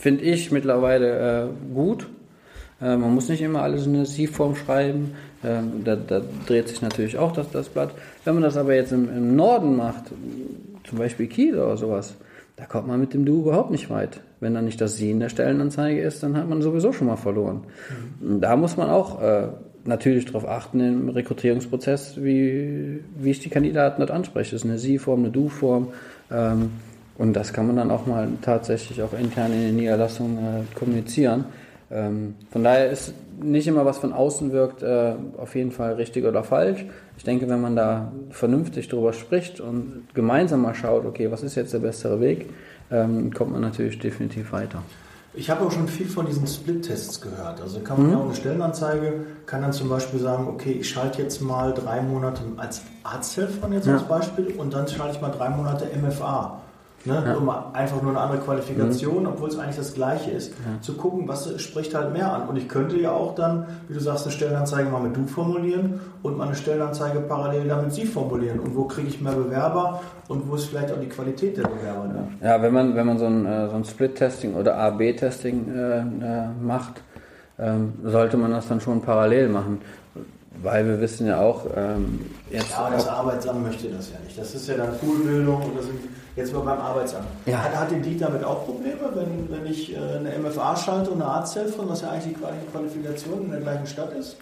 [0.00, 2.06] finde ich mittlerweile äh, gut.
[2.80, 5.14] Äh, man muss nicht immer alles in eine Sie-Form schreiben.
[5.44, 7.90] Ähm, da, da, dreht sich natürlich auch das, das Blatt.
[8.24, 10.04] Wenn man das aber jetzt im, im Norden macht,
[10.88, 12.14] zum Beispiel Kiel oder sowas,
[12.60, 14.20] da kommt man mit dem Du überhaupt nicht weit.
[14.38, 17.16] Wenn dann nicht das Sie in der Stellenanzeige ist, dann hat man sowieso schon mal
[17.16, 17.62] verloren.
[18.20, 18.42] Mhm.
[18.42, 19.48] Da muss man auch äh,
[19.86, 24.50] natürlich darauf achten im Rekrutierungsprozess, wie, wie ich die Kandidaten dort anspreche.
[24.50, 25.88] Das ist eine Sie-Form, eine Du-Form.
[26.30, 26.72] Ähm,
[27.16, 31.46] und das kann man dann auch mal tatsächlich auch intern in den Niederlassungen äh, kommunizieren.
[31.90, 36.24] Ähm, von daher ist nicht immer was von außen wirkt äh, auf jeden Fall richtig
[36.24, 36.84] oder falsch.
[37.16, 41.54] Ich denke, wenn man da vernünftig drüber spricht und gemeinsam mal schaut, okay, was ist
[41.54, 42.48] jetzt der bessere Weg,
[42.90, 44.82] ähm, kommt man natürlich definitiv weiter.
[45.32, 47.60] Ich habe auch schon viel von diesen Split-Tests gehört.
[47.60, 48.12] Also kann man mhm.
[48.12, 52.00] ja auch eine Stellenanzeige, kann dann zum Beispiel sagen, okay, ich schalte jetzt mal drei
[52.00, 53.94] Monate als Arzthelfer jetzt ja.
[53.94, 56.60] als Beispiel und dann schalte ich mal drei Monate MFA.
[57.06, 57.24] Ne?
[57.26, 57.70] Ja.
[57.72, 59.28] einfach nur eine andere Qualifikation, mhm.
[59.28, 60.50] obwohl es eigentlich das Gleiche ist.
[60.50, 60.82] Ja.
[60.82, 62.46] Zu gucken, was spricht halt mehr an.
[62.46, 66.00] Und ich könnte ja auch dann, wie du sagst, eine Stellenanzeige mal mit du formulieren
[66.22, 68.60] und mal eine Stellenanzeige parallel damit sie formulieren.
[68.60, 72.10] Und wo kriege ich mehr Bewerber und wo ist vielleicht auch die Qualität der Bewerber
[72.40, 72.46] da?
[72.46, 76.04] Ja, wenn man, wenn man so ein, äh, so ein Split-Testing oder A-B-Testing äh, äh,
[76.60, 77.02] macht,
[77.58, 79.80] ähm, sollte man das dann schon parallel machen.
[80.62, 82.70] Weil wir wissen ja auch, ähm, jetzt.
[82.70, 84.36] Ja, das Arbeitsamt möchte das ja nicht.
[84.36, 86.00] Das ist ja dann Schulbildung und das sind
[86.36, 87.26] Jetzt mal beim Arbeitsamt.
[87.46, 87.64] Ja.
[87.64, 91.30] Hat, hat die damit auch Probleme, wenn, wenn ich äh, eine MFA schalte und eine
[91.30, 94.36] Arzthelferin, was ja eigentlich die Qualifikation in der gleichen Stadt ist?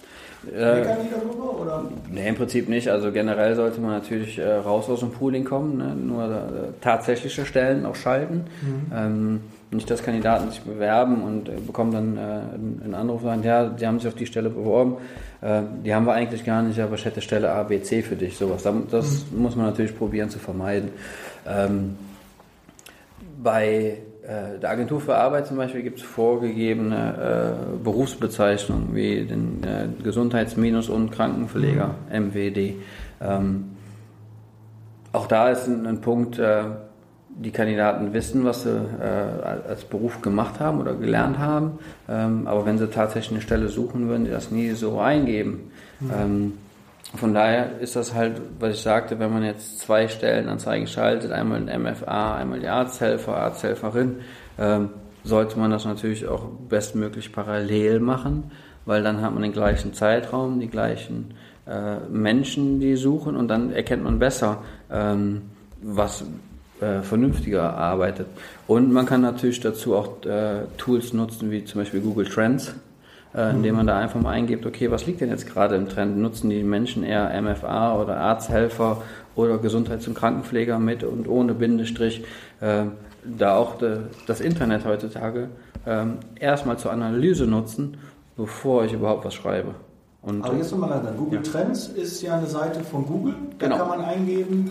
[0.46, 1.60] Äh, die darüber?
[1.60, 1.84] Oder?
[2.10, 2.88] Nee, im Prinzip nicht.
[2.88, 5.94] Also generell sollte man natürlich äh, raus aus dem Pooling kommen, ne?
[5.96, 6.38] nur äh,
[6.80, 8.44] tatsächliche Stellen auch schalten.
[8.62, 8.92] Mhm.
[8.94, 9.40] Ähm,
[9.70, 13.68] nicht, dass Kandidaten sich bewerben und äh, bekommen dann äh, einen Anruf und sagen, ja,
[13.68, 14.98] die haben sich auf die Stelle beworben,
[15.40, 18.16] äh, die haben wir eigentlich gar nicht, aber ich hätte Stelle A, B, C für
[18.16, 18.62] dich, sowas.
[18.90, 19.42] Das mhm.
[19.42, 20.90] muss man natürlich probieren zu vermeiden.
[21.46, 21.96] Ähm,
[23.42, 29.62] bei äh, der Agentur für Arbeit zum Beispiel gibt es vorgegebene äh, Berufsbezeichnungen wie den
[29.62, 32.26] äh, Gesundheits- und Krankenpfleger, mhm.
[32.26, 32.74] MWD.
[33.20, 33.64] Ähm,
[35.12, 36.64] auch da ist ein, ein Punkt, äh,
[37.28, 42.66] die Kandidaten wissen, was sie äh, als Beruf gemacht haben oder gelernt haben, ähm, aber
[42.66, 45.70] wenn sie tatsächlich eine Stelle suchen, würden die das nie so eingeben.
[46.00, 46.10] Mhm.
[46.16, 46.52] Ähm,
[47.16, 51.60] von daher ist das halt, was ich sagte, wenn man jetzt zwei Stellenanzeigen schaltet, einmal
[51.60, 54.16] den MFA, einmal die Arzthelfer, Arzthelferin,
[54.58, 54.90] ähm,
[55.24, 58.50] sollte man das natürlich auch bestmöglich parallel machen,
[58.84, 61.34] weil dann hat man den gleichen Zeitraum, die gleichen
[61.66, 65.42] äh, Menschen, die suchen und dann erkennt man besser, ähm,
[65.80, 66.24] was
[66.80, 68.26] äh, vernünftiger arbeitet.
[68.66, 72.74] Und man kann natürlich dazu auch äh, Tools nutzen, wie zum Beispiel Google Trends
[73.34, 76.18] äh, indem man da einfach mal eingibt, okay, was liegt denn jetzt gerade im Trend?
[76.18, 79.02] Nutzen die Menschen eher MFA oder Arzthelfer
[79.34, 82.24] oder Gesundheits- und Krankenpfleger mit und ohne Bindestrich?
[82.60, 82.84] Äh,
[83.24, 85.48] da auch de, das Internet heutzutage
[85.84, 86.06] äh,
[86.40, 87.98] erstmal zur Analyse nutzen,
[88.36, 89.74] bevor ich überhaupt was schreibe.
[90.22, 91.16] Und, Aber jetzt nochmal dann.
[91.16, 91.50] Google ja.
[91.50, 93.34] Trends ist ja eine Seite von Google.
[93.58, 93.78] Da genau.
[93.78, 94.70] kann man eingeben,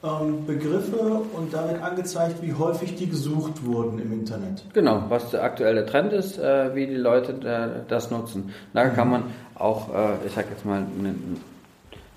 [0.00, 4.62] Begriffe und damit angezeigt, wie häufig die gesucht wurden im Internet.
[4.72, 8.54] Genau, was der aktuelle Trend ist, äh, wie die Leute äh, das nutzen.
[8.74, 8.94] Da mhm.
[8.94, 9.22] kann man
[9.56, 11.14] auch, äh, ich sag jetzt mal, eine,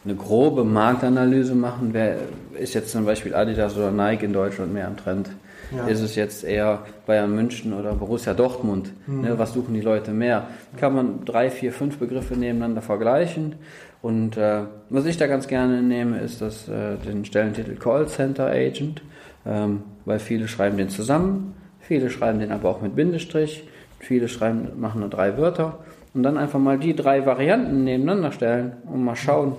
[0.05, 1.89] eine grobe Marktanalyse machen.
[1.93, 2.17] Wer
[2.53, 5.31] ist jetzt zum Beispiel Adidas oder Nike in Deutschland mehr am Trend?
[5.75, 5.87] Ja.
[5.87, 8.91] Ist es jetzt eher Bayern München oder Borussia Dortmund?
[9.07, 9.21] Mhm.
[9.21, 10.47] Ne, was suchen die Leute mehr?
[10.77, 13.55] Kann man drei, vier, fünf Begriffe nebeneinander vergleichen
[14.01, 18.47] und äh, was ich da ganz gerne nehme, ist das, äh, den Stellentitel Call Center
[18.47, 19.01] Agent,
[19.45, 23.67] ähm, weil viele schreiben den zusammen, viele schreiben den aber auch mit Bindestrich,
[23.99, 25.79] viele schreiben, machen nur drei Wörter
[26.13, 29.53] und dann einfach mal die drei Varianten nebeneinander stellen und mal schauen,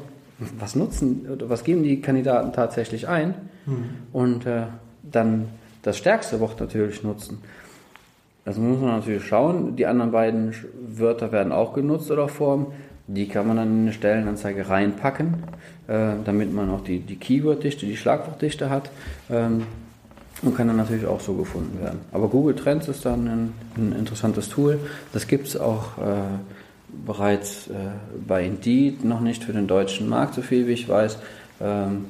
[0.59, 3.35] was nutzen oder was geben die Kandidaten tatsächlich ein
[3.67, 3.85] mhm.
[4.13, 4.65] und äh,
[5.03, 5.49] dann
[5.83, 7.39] das stärkste Wort natürlich nutzen.
[8.45, 9.77] Das muss man natürlich schauen.
[9.77, 10.53] Die anderen beiden
[10.89, 12.67] Wörter werden auch genutzt oder Formen.
[13.07, 15.43] Die kann man dann in eine Stellenanzeige reinpacken,
[15.89, 18.91] äh, damit man auch die, die Keyworddichte, die Schlagwortdichte hat
[19.31, 19.65] ähm,
[20.43, 22.01] und kann dann natürlich auch so gefunden werden.
[22.13, 24.79] Aber Google Trends ist dann ein, ein interessantes Tool.
[25.13, 26.13] Das gibt es auch äh,
[27.07, 27.73] bereits äh,
[28.27, 31.19] bei Indeed, noch nicht für den deutschen Markt, so viel wie ich weiß.
[31.63, 32.07] Ähm,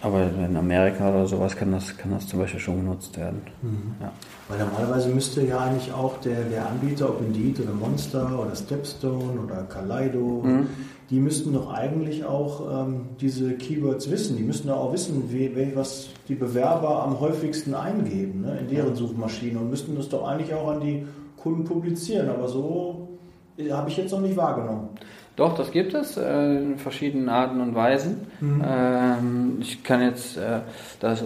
[0.00, 3.40] aber in Amerika oder sowas kann das, kann das zum Beispiel schon genutzt werden.
[3.62, 3.94] Mhm.
[4.00, 4.12] Ja.
[4.48, 9.40] Weil normalerweise müsste ja eigentlich auch der, der Anbieter, ob Indeed oder Monster oder Stepstone
[9.44, 10.68] oder Kaleido, mhm.
[11.10, 14.36] die müssten doch eigentlich auch ähm, diese Keywords wissen.
[14.36, 18.94] Die müssten doch auch wissen, wie, was die Bewerber am häufigsten eingeben ne, in deren
[18.94, 21.06] Suchmaschine und müssten das doch eigentlich auch an die
[21.36, 22.28] Kunden publizieren.
[22.28, 23.08] Aber so
[23.56, 24.88] äh, habe ich jetzt noch nicht wahrgenommen.
[25.36, 28.26] Doch, das gibt es äh, in verschiedenen Arten und Weisen.
[28.40, 28.64] Mhm.
[28.66, 30.60] Ähm, ich kann jetzt äh,
[30.98, 31.24] das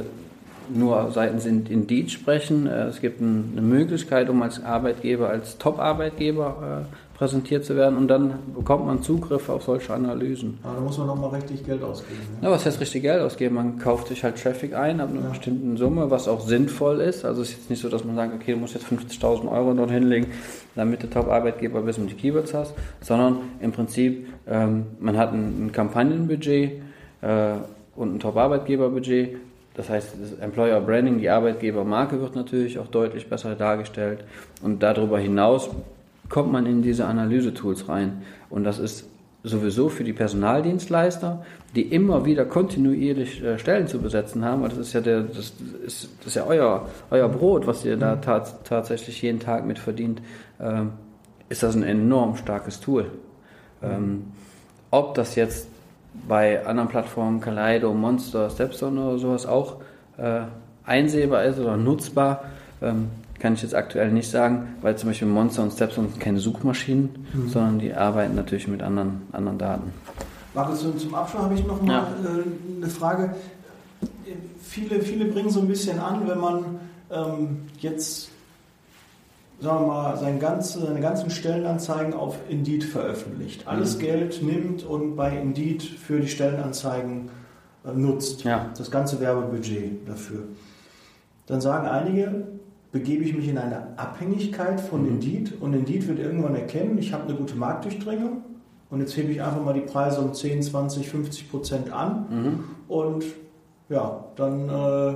[0.74, 2.66] nur seitens Indeed sprechen.
[2.66, 8.08] Äh, es gibt eine Möglichkeit, um als Arbeitgeber, als Top-Arbeitgeber äh, präsentiert zu werden und
[8.08, 10.58] dann bekommt man Zugriff auf solche Analysen.
[10.62, 12.18] Aber da muss man nochmal richtig Geld ausgeben.
[12.40, 12.48] Ja?
[12.48, 13.56] ja, was heißt richtig Geld ausgeben?
[13.56, 15.28] Man kauft sich halt Traffic ein ab einer ja.
[15.28, 17.26] bestimmten Summe, was auch sinnvoll ist.
[17.26, 19.74] Also es ist jetzt nicht so, dass man sagt, okay, du musst jetzt 50.000 Euro
[19.74, 20.28] dort hinlegen,
[20.74, 25.66] damit du Top-Arbeitgeber bist und die Keywords hast, sondern im Prinzip, ähm, man hat ein,
[25.66, 26.80] ein Kampagnenbudget
[27.20, 27.52] äh,
[27.96, 29.36] und ein Top-Arbeitgeber-Budget.
[29.80, 34.24] Das heißt, das Employer Branding, die Arbeitgebermarke wird natürlich auch deutlich besser dargestellt.
[34.60, 35.70] Und darüber hinaus
[36.28, 38.20] kommt man in diese Analyse-Tools rein.
[38.50, 39.08] Und das ist
[39.42, 44.76] sowieso für die Personaldienstleister, die immer wieder kontinuierlich äh, Stellen zu besetzen haben, weil das
[44.76, 45.54] ist ja der, das
[45.86, 49.78] ist, das ist ja euer, euer Brot, was ihr da tat, tatsächlich jeden Tag mit
[49.78, 50.20] verdient,
[50.60, 50.90] ähm,
[51.48, 53.12] ist das ein enorm starkes Tool.
[53.82, 54.24] Ähm,
[54.90, 55.69] ob das jetzt
[56.28, 59.76] bei anderen Plattformen, Kaleido, Monster, Stepstone oder sowas auch
[60.18, 60.42] äh,
[60.84, 62.44] einsehbar ist oder nutzbar,
[62.82, 66.40] ähm, kann ich jetzt aktuell nicht sagen, weil zum Beispiel Monster und Stepstone sind keine
[66.40, 67.48] Suchmaschinen, mhm.
[67.48, 69.92] sondern die arbeiten natürlich mit anderen, anderen Daten.
[70.54, 72.08] Markus, zum Abschluss habe ich noch mal ja.
[72.24, 73.34] äh, eine Frage.
[74.62, 76.64] Viele, viele bringen so ein bisschen an, wenn man
[77.10, 78.30] ähm, jetzt
[79.60, 83.68] sagen wir mal, seine, ganze, seine ganzen Stellenanzeigen auf Indeed veröffentlicht.
[83.68, 84.00] Alles mhm.
[84.00, 87.30] Geld nimmt und bei Indeed für die Stellenanzeigen
[87.84, 88.44] äh, nutzt.
[88.44, 88.70] Ja.
[88.76, 90.44] Das ganze Werbebudget dafür.
[91.46, 92.46] Dann sagen einige,
[92.92, 95.08] begebe ich mich in eine Abhängigkeit von mhm.
[95.08, 98.42] Indeed und Indeed wird irgendwann erkennen, ich habe eine gute Marktdurchdringung
[98.90, 102.64] und jetzt hebe ich einfach mal die Preise um 10, 20, 50 Prozent an mhm.
[102.88, 103.24] und
[103.88, 105.14] ja, dann äh,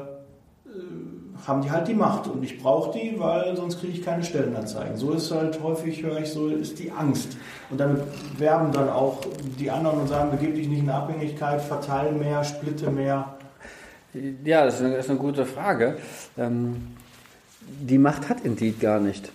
[1.46, 4.96] haben die halt die Macht und ich brauche die, weil sonst kriege ich keine Stellenanzeigen.
[4.96, 7.36] So ist halt häufig, höre ich so, ist die Angst.
[7.70, 8.02] Und damit
[8.38, 9.20] werben dann auch
[9.58, 13.34] die anderen und sagen, begib dich nicht in Abhängigkeit, verteile mehr, splitte mehr.
[14.44, 15.98] Ja, das ist eine, ist eine gute Frage.
[16.38, 16.94] Ähm,
[17.60, 19.30] die Macht hat Indeed gar nicht.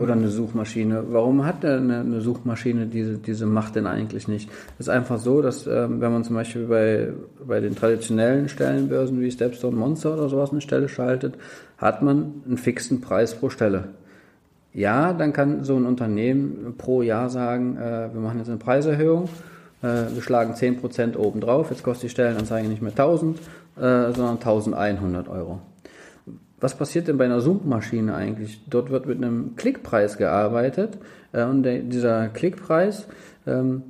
[0.00, 1.04] Oder eine Suchmaschine.
[1.10, 4.48] Warum hat eine, eine Suchmaschine diese, diese Macht denn eigentlich nicht?
[4.78, 7.12] Es ist einfach so, dass ähm, wenn man zum Beispiel bei,
[7.46, 11.34] bei den traditionellen Stellenbörsen wie Stepstone Monster oder sowas eine Stelle schaltet,
[11.76, 13.88] hat man einen fixen Preis pro Stelle.
[14.72, 19.28] Ja, dann kann so ein Unternehmen pro Jahr sagen, äh, wir machen jetzt eine Preiserhöhung,
[19.82, 23.40] äh, wir schlagen 10% oben drauf, jetzt kostet die Stellenanzeige nicht mehr 1000, äh,
[23.76, 25.60] sondern 1100 Euro.
[26.60, 28.60] Was passiert denn bei einer Suchmaschine eigentlich?
[28.68, 30.98] Dort wird mit einem Klickpreis gearbeitet
[31.32, 33.06] äh, und der, dieser Klickpreis,
[33.46, 33.82] ähm,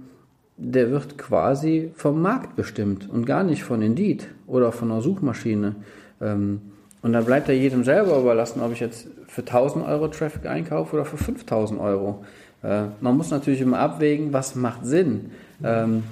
[0.57, 5.77] der wird quasi vom Markt bestimmt und gar nicht von Indeed oder von einer Suchmaschine.
[6.21, 6.61] Ähm,
[7.03, 10.97] und dann bleibt er jedem selber überlassen, ob ich jetzt für 1000 Euro Traffic einkaufe
[10.97, 12.25] oder für 5000 Euro.
[12.63, 15.31] Äh, man muss natürlich immer abwägen, was macht Sinn.
[15.65, 16.05] Ähm,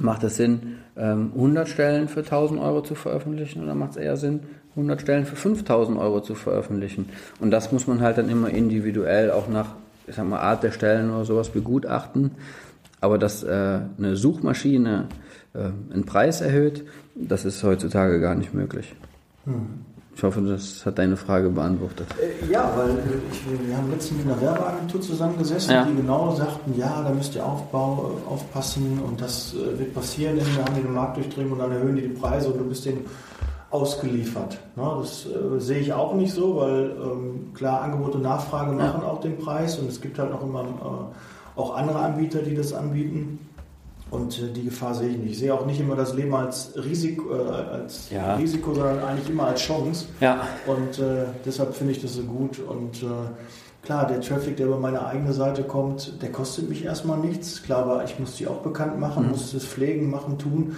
[0.00, 4.16] macht es Sinn, 100 ähm, Stellen für 1000 Euro zu veröffentlichen oder macht es eher
[4.16, 4.40] Sinn,
[4.78, 7.08] 100 Stellen für 5000 Euro zu veröffentlichen.
[7.40, 9.74] Und das muss man halt dann immer individuell auch nach,
[10.06, 12.30] ich sag mal, Art der Stellen oder sowas begutachten.
[13.00, 15.06] Aber dass äh, eine Suchmaschine
[15.54, 15.58] äh,
[15.92, 18.94] einen Preis erhöht, das ist heutzutage gar nicht möglich.
[19.44, 19.84] Hm.
[20.14, 22.08] Ich hoffe, das hat deine Frage beantwortet.
[22.20, 22.90] Äh, ja, weil
[23.30, 25.84] ich, wir haben letztens mit einer Werbeagentur zusammengesessen, ja.
[25.84, 30.36] die genau sagten, ja, da müsst ihr Aufbau, äh, aufpassen und das äh, wird passieren,
[30.36, 33.04] wir haben den Markt durchdringen und dann erhöhen die die Preise und du bist den
[33.70, 34.58] ausgeliefert.
[34.76, 39.20] das äh, sehe ich auch nicht so, weil ähm, klar, Angebot und Nachfrage machen auch
[39.20, 43.40] den Preis und es gibt halt noch immer äh, auch andere Anbieter, die das anbieten.
[44.10, 45.32] Und äh, die Gefahr sehe ich nicht.
[45.32, 48.36] Ich sehe auch nicht immer das Leben als Risiko, als ja.
[48.36, 50.06] Risiko sondern eigentlich immer als Chance.
[50.20, 50.46] Ja.
[50.66, 51.02] Und
[51.44, 52.58] deshalb finde ich das so gut.
[52.58, 53.04] Und
[53.82, 57.62] klar, der Traffic, der über meine eigene Seite kommt, der kostet mich erstmal nichts.
[57.62, 59.30] Klar, aber ich muss die auch bekannt machen, mhm.
[59.32, 60.76] muss es pflegen, machen, tun.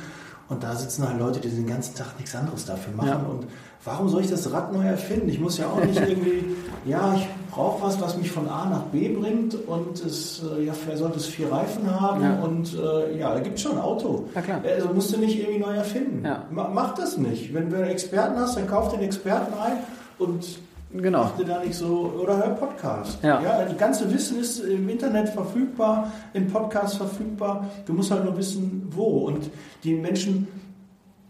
[0.51, 3.09] Und da sitzen halt Leute, die den ganzen Tag nichts anderes dafür machen.
[3.09, 3.17] Ja.
[3.19, 3.47] Und
[3.85, 5.29] warum soll ich das Rad neu erfinden?
[5.29, 6.45] Ich muss ja auch nicht irgendwie,
[6.85, 10.73] ja, ich brauche was, was mich von A nach B bringt und es, äh, ja,
[10.73, 12.41] vielleicht sollte es vier Reifen haben ja.
[12.41, 14.25] und äh, ja, da gibt es schon ein Auto.
[14.35, 16.25] Also musst du nicht irgendwie neu erfinden.
[16.25, 16.45] Ja.
[16.51, 17.55] Mach das nicht.
[17.55, 19.79] Wenn du einen Experten hast, dann kauf den Experten ein
[20.19, 20.59] und
[20.93, 21.23] Genau.
[21.23, 23.23] Achte da nicht so, oder hör Podcast.
[23.23, 23.41] Ja.
[23.41, 23.65] ja.
[23.65, 27.69] Das ganze Wissen ist im Internet verfügbar, im Podcast verfügbar.
[27.87, 29.27] Du musst halt nur wissen, wo.
[29.27, 29.51] Und
[29.85, 30.49] die Menschen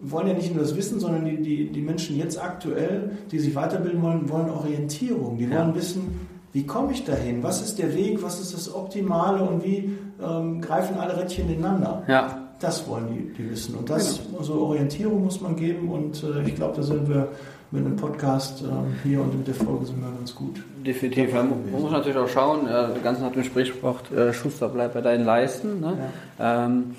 [0.00, 3.54] wollen ja nicht nur das Wissen, sondern die, die, die Menschen jetzt aktuell, die sich
[3.54, 5.36] weiterbilden wollen, wollen Orientierung.
[5.36, 7.42] Die wollen wissen, wie komme ich dahin?
[7.42, 8.22] Was ist der Weg?
[8.22, 9.42] Was ist das Optimale?
[9.42, 12.02] Und wie ähm, greifen alle Rädchen ineinander?
[12.08, 12.49] Ja.
[12.60, 13.74] Das wollen die, die wissen.
[13.74, 14.38] Und das, genau.
[14.38, 15.88] also Orientierung muss man geben.
[15.90, 17.28] Und äh, ich glaube, da sind wir
[17.70, 18.66] mit einem Podcast äh,
[19.02, 20.62] hier und mit der Folge sind wir ganz gut.
[20.84, 21.32] Definitiv.
[21.32, 24.94] Man, man muss natürlich auch schauen, äh, der ganze hat im Sprichwort, äh, Schuster bleibt
[24.94, 25.80] bei deinen Leisten.
[25.80, 25.96] Ne?
[26.38, 26.66] Ja.
[26.66, 26.96] Ähm,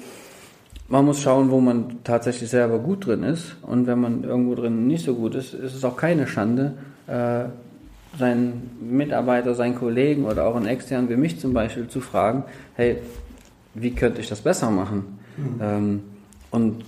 [0.88, 3.56] man muss schauen, wo man tatsächlich selber gut drin ist.
[3.62, 6.74] Und wenn man irgendwo drin nicht so gut ist, ist es auch keine Schande,
[7.08, 7.46] äh,
[8.18, 12.44] seinen Mitarbeiter, seinen Kollegen oder auch einen externen wie mich zum Beispiel zu fragen,
[12.76, 12.98] hey,
[13.74, 15.20] wie könnte ich das besser machen?
[15.38, 15.60] Mhm.
[15.62, 16.04] Ähm,
[16.52, 16.84] und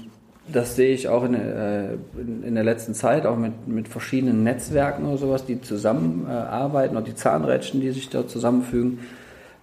[0.48, 5.06] das sehe ich auch in, äh, in, der letzten Zeit, auch mit, mit verschiedenen Netzwerken
[5.06, 9.00] oder sowas, die zusammenarbeiten und die Zahnrädchen, die sich da zusammenfügen,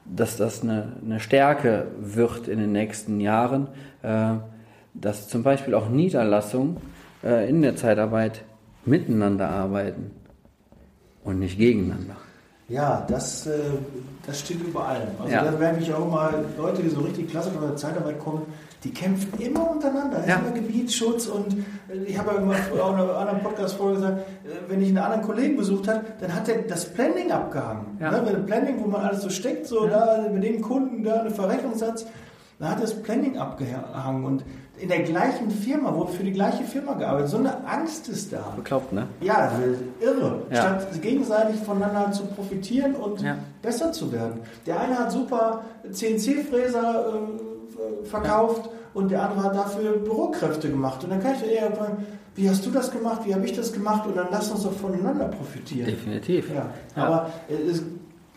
[0.07, 3.69] dass das eine, eine Stärke wird in den nächsten Jahren,
[4.03, 4.35] äh,
[4.95, 6.79] dass zum Beispiel auch Niederlassungen
[7.23, 8.43] äh, in der Zeitarbeit
[8.87, 10.11] miteinander arbeiten
[11.23, 12.17] und nicht gegeneinander.
[12.69, 13.59] Ja, das, äh,
[14.27, 15.09] das steht über allem.
[15.21, 15.45] Also ja.
[15.45, 18.43] da merke ich auch mal Leute, die so richtig klasse von der Zeitarbeit kommen,
[18.85, 20.27] die kämpfen immer untereinander.
[20.27, 20.37] Ja.
[20.37, 24.69] immer Gebietsschutz und äh, ich habe ja immer auch in einer anderen Podcast-Folge gesagt, äh,
[24.69, 27.99] wenn ich einen anderen Kollegen besucht habe, dann hat er das Planning abgehangen.
[28.01, 28.11] Ja.
[28.11, 28.43] Ne?
[28.47, 30.23] Planning, wo man alles so steckt, so ja.
[30.23, 32.07] da mit dem Kunden, da eine Verrechnungssatz,
[32.59, 34.45] da hat das Planning abgehangen und
[34.79, 37.31] in der gleichen Firma, wurde für die gleiche Firma gearbeitet.
[37.31, 38.53] So eine Angst ist da.
[38.57, 39.07] Bekloppt, ne?
[39.21, 39.53] Ja,
[40.01, 40.43] irre.
[40.51, 40.57] Ja.
[40.57, 43.37] Statt gegenseitig voneinander zu profitieren und ja.
[43.61, 44.41] besser zu werden.
[44.67, 47.50] Der eine hat super CNC-Fräser äh,
[48.05, 48.73] verkauft ja.
[48.95, 51.03] und der andere hat dafür Bürokräfte gemacht.
[51.05, 53.73] Und dann kann ich eher fragen, wie hast du das gemacht, wie habe ich das
[53.73, 55.87] gemacht und dann lass uns doch voneinander profitieren.
[55.87, 56.51] Definitiv.
[56.51, 56.71] Ja.
[56.95, 57.83] Aber es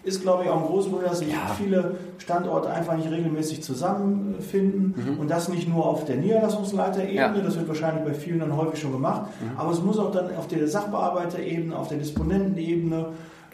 [0.04, 1.56] ist, glaube ich, auch ein großes Problem, dass sich ja.
[1.58, 5.20] viele Standorte einfach nicht regelmäßig zusammenfinden mhm.
[5.20, 7.42] und das nicht nur auf der Niederlassungsleiterebene, ja.
[7.42, 9.58] das wird wahrscheinlich bei vielen dann häufig schon gemacht, mhm.
[9.58, 13.08] aber es muss auch dann auf der Sachbearbeiterebene, auf der Disponentenebene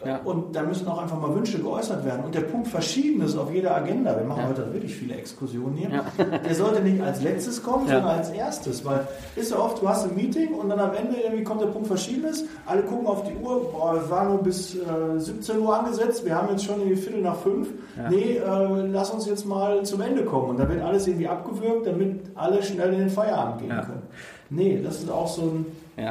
[0.04, 0.18] ja.
[0.24, 2.24] Und da müssen auch einfach mal Wünsche geäußert werden.
[2.24, 4.48] Und der Punkt Verschiedenes auf jeder Agenda, wir machen ja.
[4.48, 6.38] heute wirklich viele Exkursionen hier, ja.
[6.38, 8.84] der sollte nicht als letztes kommen, sondern als erstes.
[8.84, 11.66] Weil ist ja oft, du hast ein Meeting und dann am Ende irgendwie kommt der
[11.66, 15.78] Punkt Verschiedenes, alle gucken auf die Uhr, boah, es war nur bis äh, 17 Uhr
[15.78, 17.68] angesetzt, wir haben jetzt schon irgendwie Viertel nach fünf.
[18.08, 20.50] Nee, äh, lass uns jetzt mal zum Ende kommen.
[20.50, 24.02] Und da wird alles irgendwie abgewürgt, damit alle schnell in den Feierabend gehen können.
[24.50, 25.66] Nee, das ist auch so ein.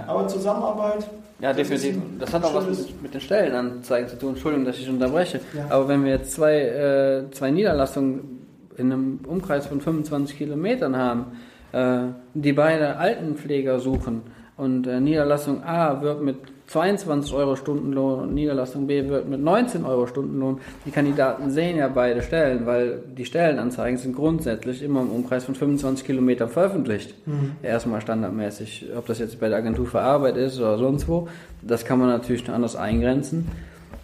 [0.07, 1.07] Aber Zusammenarbeit
[1.41, 2.01] ja, definitiv.
[2.19, 4.29] Das hat auch was mit, mit, den Stellenanzeigen zu tun.
[4.31, 5.39] Entschuldigung, dass ich unterbreche.
[5.55, 5.67] Ja.
[5.69, 8.45] Aber wenn wir jetzt zwei, äh, zwei Niederlassungen
[8.77, 11.37] in einem Umkreis von 25 Kilometern haben,
[11.71, 14.23] äh, die beide Altenpfleger suchen
[14.59, 19.85] und äh, Niederlassung A wird mit 22 Euro Stundenlohn und Niederlassung B wird mit 19
[19.85, 20.59] Euro Stundenlohn.
[20.85, 25.55] Die Kandidaten sehen ja beide Stellen, weil die Stellenanzeigen sind grundsätzlich immer im Umkreis von
[25.55, 27.15] 25 Kilometern veröffentlicht.
[27.25, 27.53] Mhm.
[27.63, 28.87] Erstmal standardmäßig.
[28.95, 31.27] Ob das jetzt bei der Agentur für Arbeit ist oder sonst wo,
[31.63, 33.47] das kann man natürlich anders eingrenzen.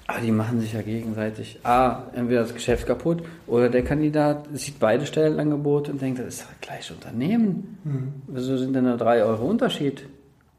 [0.08, 4.80] Aber die machen sich ja gegenseitig A, entweder das Geschäft kaputt oder der Kandidat sieht
[4.80, 7.78] beide Stellenangebote und denkt, das ist das gleiche Unternehmen.
[7.84, 8.14] Mhm.
[8.28, 10.06] Wieso sind denn da drei Euro Unterschied?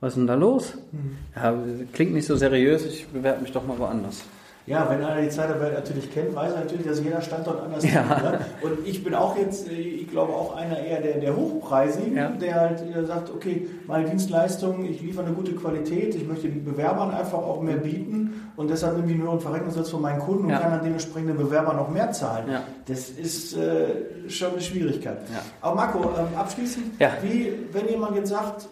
[0.01, 0.75] Was ist denn da los?
[0.93, 1.17] Mhm.
[1.35, 1.55] Ja,
[1.93, 4.25] klingt nicht so seriös, ich bewerbe mich doch mal woanders.
[4.67, 7.95] Ja, wenn einer die Zeitarbeit natürlich kennt, weiß er natürlich, dass jeder Standort anders ist.
[7.95, 8.41] Ne?
[8.63, 12.31] Und ich bin auch jetzt, äh, ich glaube auch einer eher der, der Hochpreisigen, ja.
[12.31, 16.65] der halt äh, sagt, okay, meine Dienstleistung, ich liefere eine gute Qualität, ich möchte den
[16.65, 20.49] Bewerbern einfach auch mehr bieten und deshalb nehme ich nur einen Verrechnungssatz von meinen Kunden
[20.49, 20.57] ja.
[20.57, 22.51] und kann dann dementsprechend den Bewerbern noch mehr zahlen.
[22.51, 22.65] Ja.
[22.87, 25.19] Das ist äh, schon eine Schwierigkeit.
[25.61, 26.87] Aber Marco, ähm, abschließend,
[27.23, 28.69] wie, wenn jemand jetzt sagt,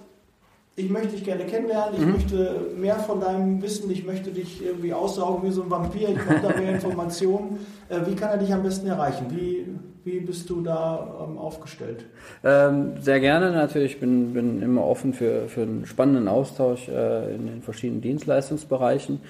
[0.77, 2.13] ich möchte dich gerne kennenlernen, ich mhm.
[2.13, 6.19] möchte mehr von deinem Wissen, ich möchte dich irgendwie aussaugen wie so ein Vampir, ich
[6.19, 7.61] brauche da mehr Informationen.
[7.89, 9.27] Äh, wie kann er dich am besten erreichen?
[9.31, 9.67] Wie,
[10.05, 12.07] wie bist du da ähm, aufgestellt?
[12.43, 17.35] Ähm, sehr gerne natürlich, ich bin, bin immer offen für, für einen spannenden Austausch äh,
[17.35, 19.21] in den verschiedenen Dienstleistungsbereichen.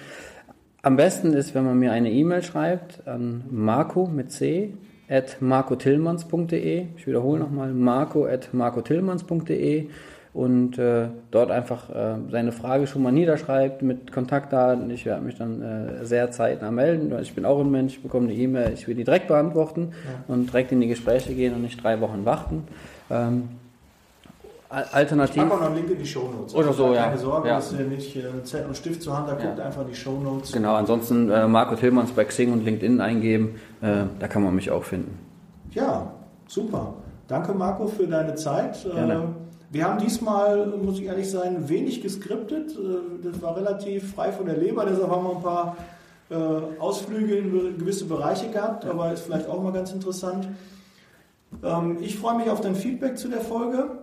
[0.81, 4.75] Am besten ist, wenn man mir eine E-Mail schreibt an marco mit c
[5.09, 6.87] at marcotillmanns.de.
[6.97, 9.89] Ich wiederhole nochmal, marco at marcotillmanns.de
[10.35, 14.90] und äh, dort einfach äh, seine Frage schon mal niederschreibt mit Kontaktdaten.
[14.90, 17.16] Ich werde mich dann äh, sehr zeitnah melden.
[17.23, 20.35] Ich bin auch ein Mensch, ich bekomme eine E-Mail, ich will die direkt beantworten ja.
[20.35, 22.66] und direkt in die Gespräche gehen und nicht drei Wochen warten.
[23.11, 23.49] Ähm,
[24.68, 25.37] alternativ.
[25.37, 26.53] Ich packe auch noch einen Link in die Show Notes.
[26.53, 27.05] Oder so, ja.
[27.05, 27.55] Keine Sorge, ja.
[27.55, 29.64] dass ihr nicht äh, Zettel und Stift zur Hand da guckt, ja.
[29.64, 30.51] einfach die Show Notes.
[30.51, 34.68] Genau, ansonsten äh, Marco Tillmanns bei Xing und LinkedIn eingeben, äh, da kann man mich
[34.73, 35.16] auch finden.
[35.70, 36.11] Ja,
[36.49, 36.94] super.
[37.29, 38.83] Danke Marco für deine Zeit.
[38.83, 39.44] Gerne.
[39.70, 42.72] Wir haben diesmal, muss ich ehrlich sein, wenig geskriptet.
[42.72, 45.77] Äh, das war relativ frei von der Leber, deshalb haben wir ein paar
[46.31, 50.48] äh, Ausflüge in gewisse Bereiche gehabt, aber ist vielleicht auch mal ganz interessant.
[51.62, 53.98] Ähm, ich freue mich auf dein Feedback zu der Folge.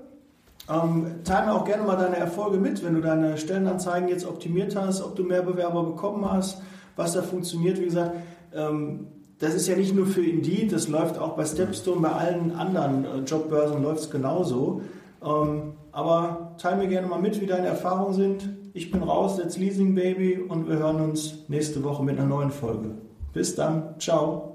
[0.69, 4.75] Ähm, teile mir auch gerne mal deine Erfolge mit, wenn du deine Stellenanzeigen jetzt optimiert
[4.75, 6.61] hast, ob du mehr Bewerber bekommen hast,
[6.95, 7.79] was da funktioniert.
[7.79, 8.15] Wie gesagt,
[8.53, 9.07] ähm,
[9.39, 13.05] das ist ja nicht nur für Indeed, das läuft auch bei Stepstone, bei allen anderen
[13.05, 14.81] äh, Jobbörsen läuft es genauso.
[15.23, 18.49] Ähm, aber teile mir gerne mal mit, wie deine Erfahrungen sind.
[18.73, 22.51] Ich bin raus, jetzt Leasing Baby und wir hören uns nächste Woche mit einer neuen
[22.51, 22.95] Folge.
[23.33, 24.50] Bis dann, ciao.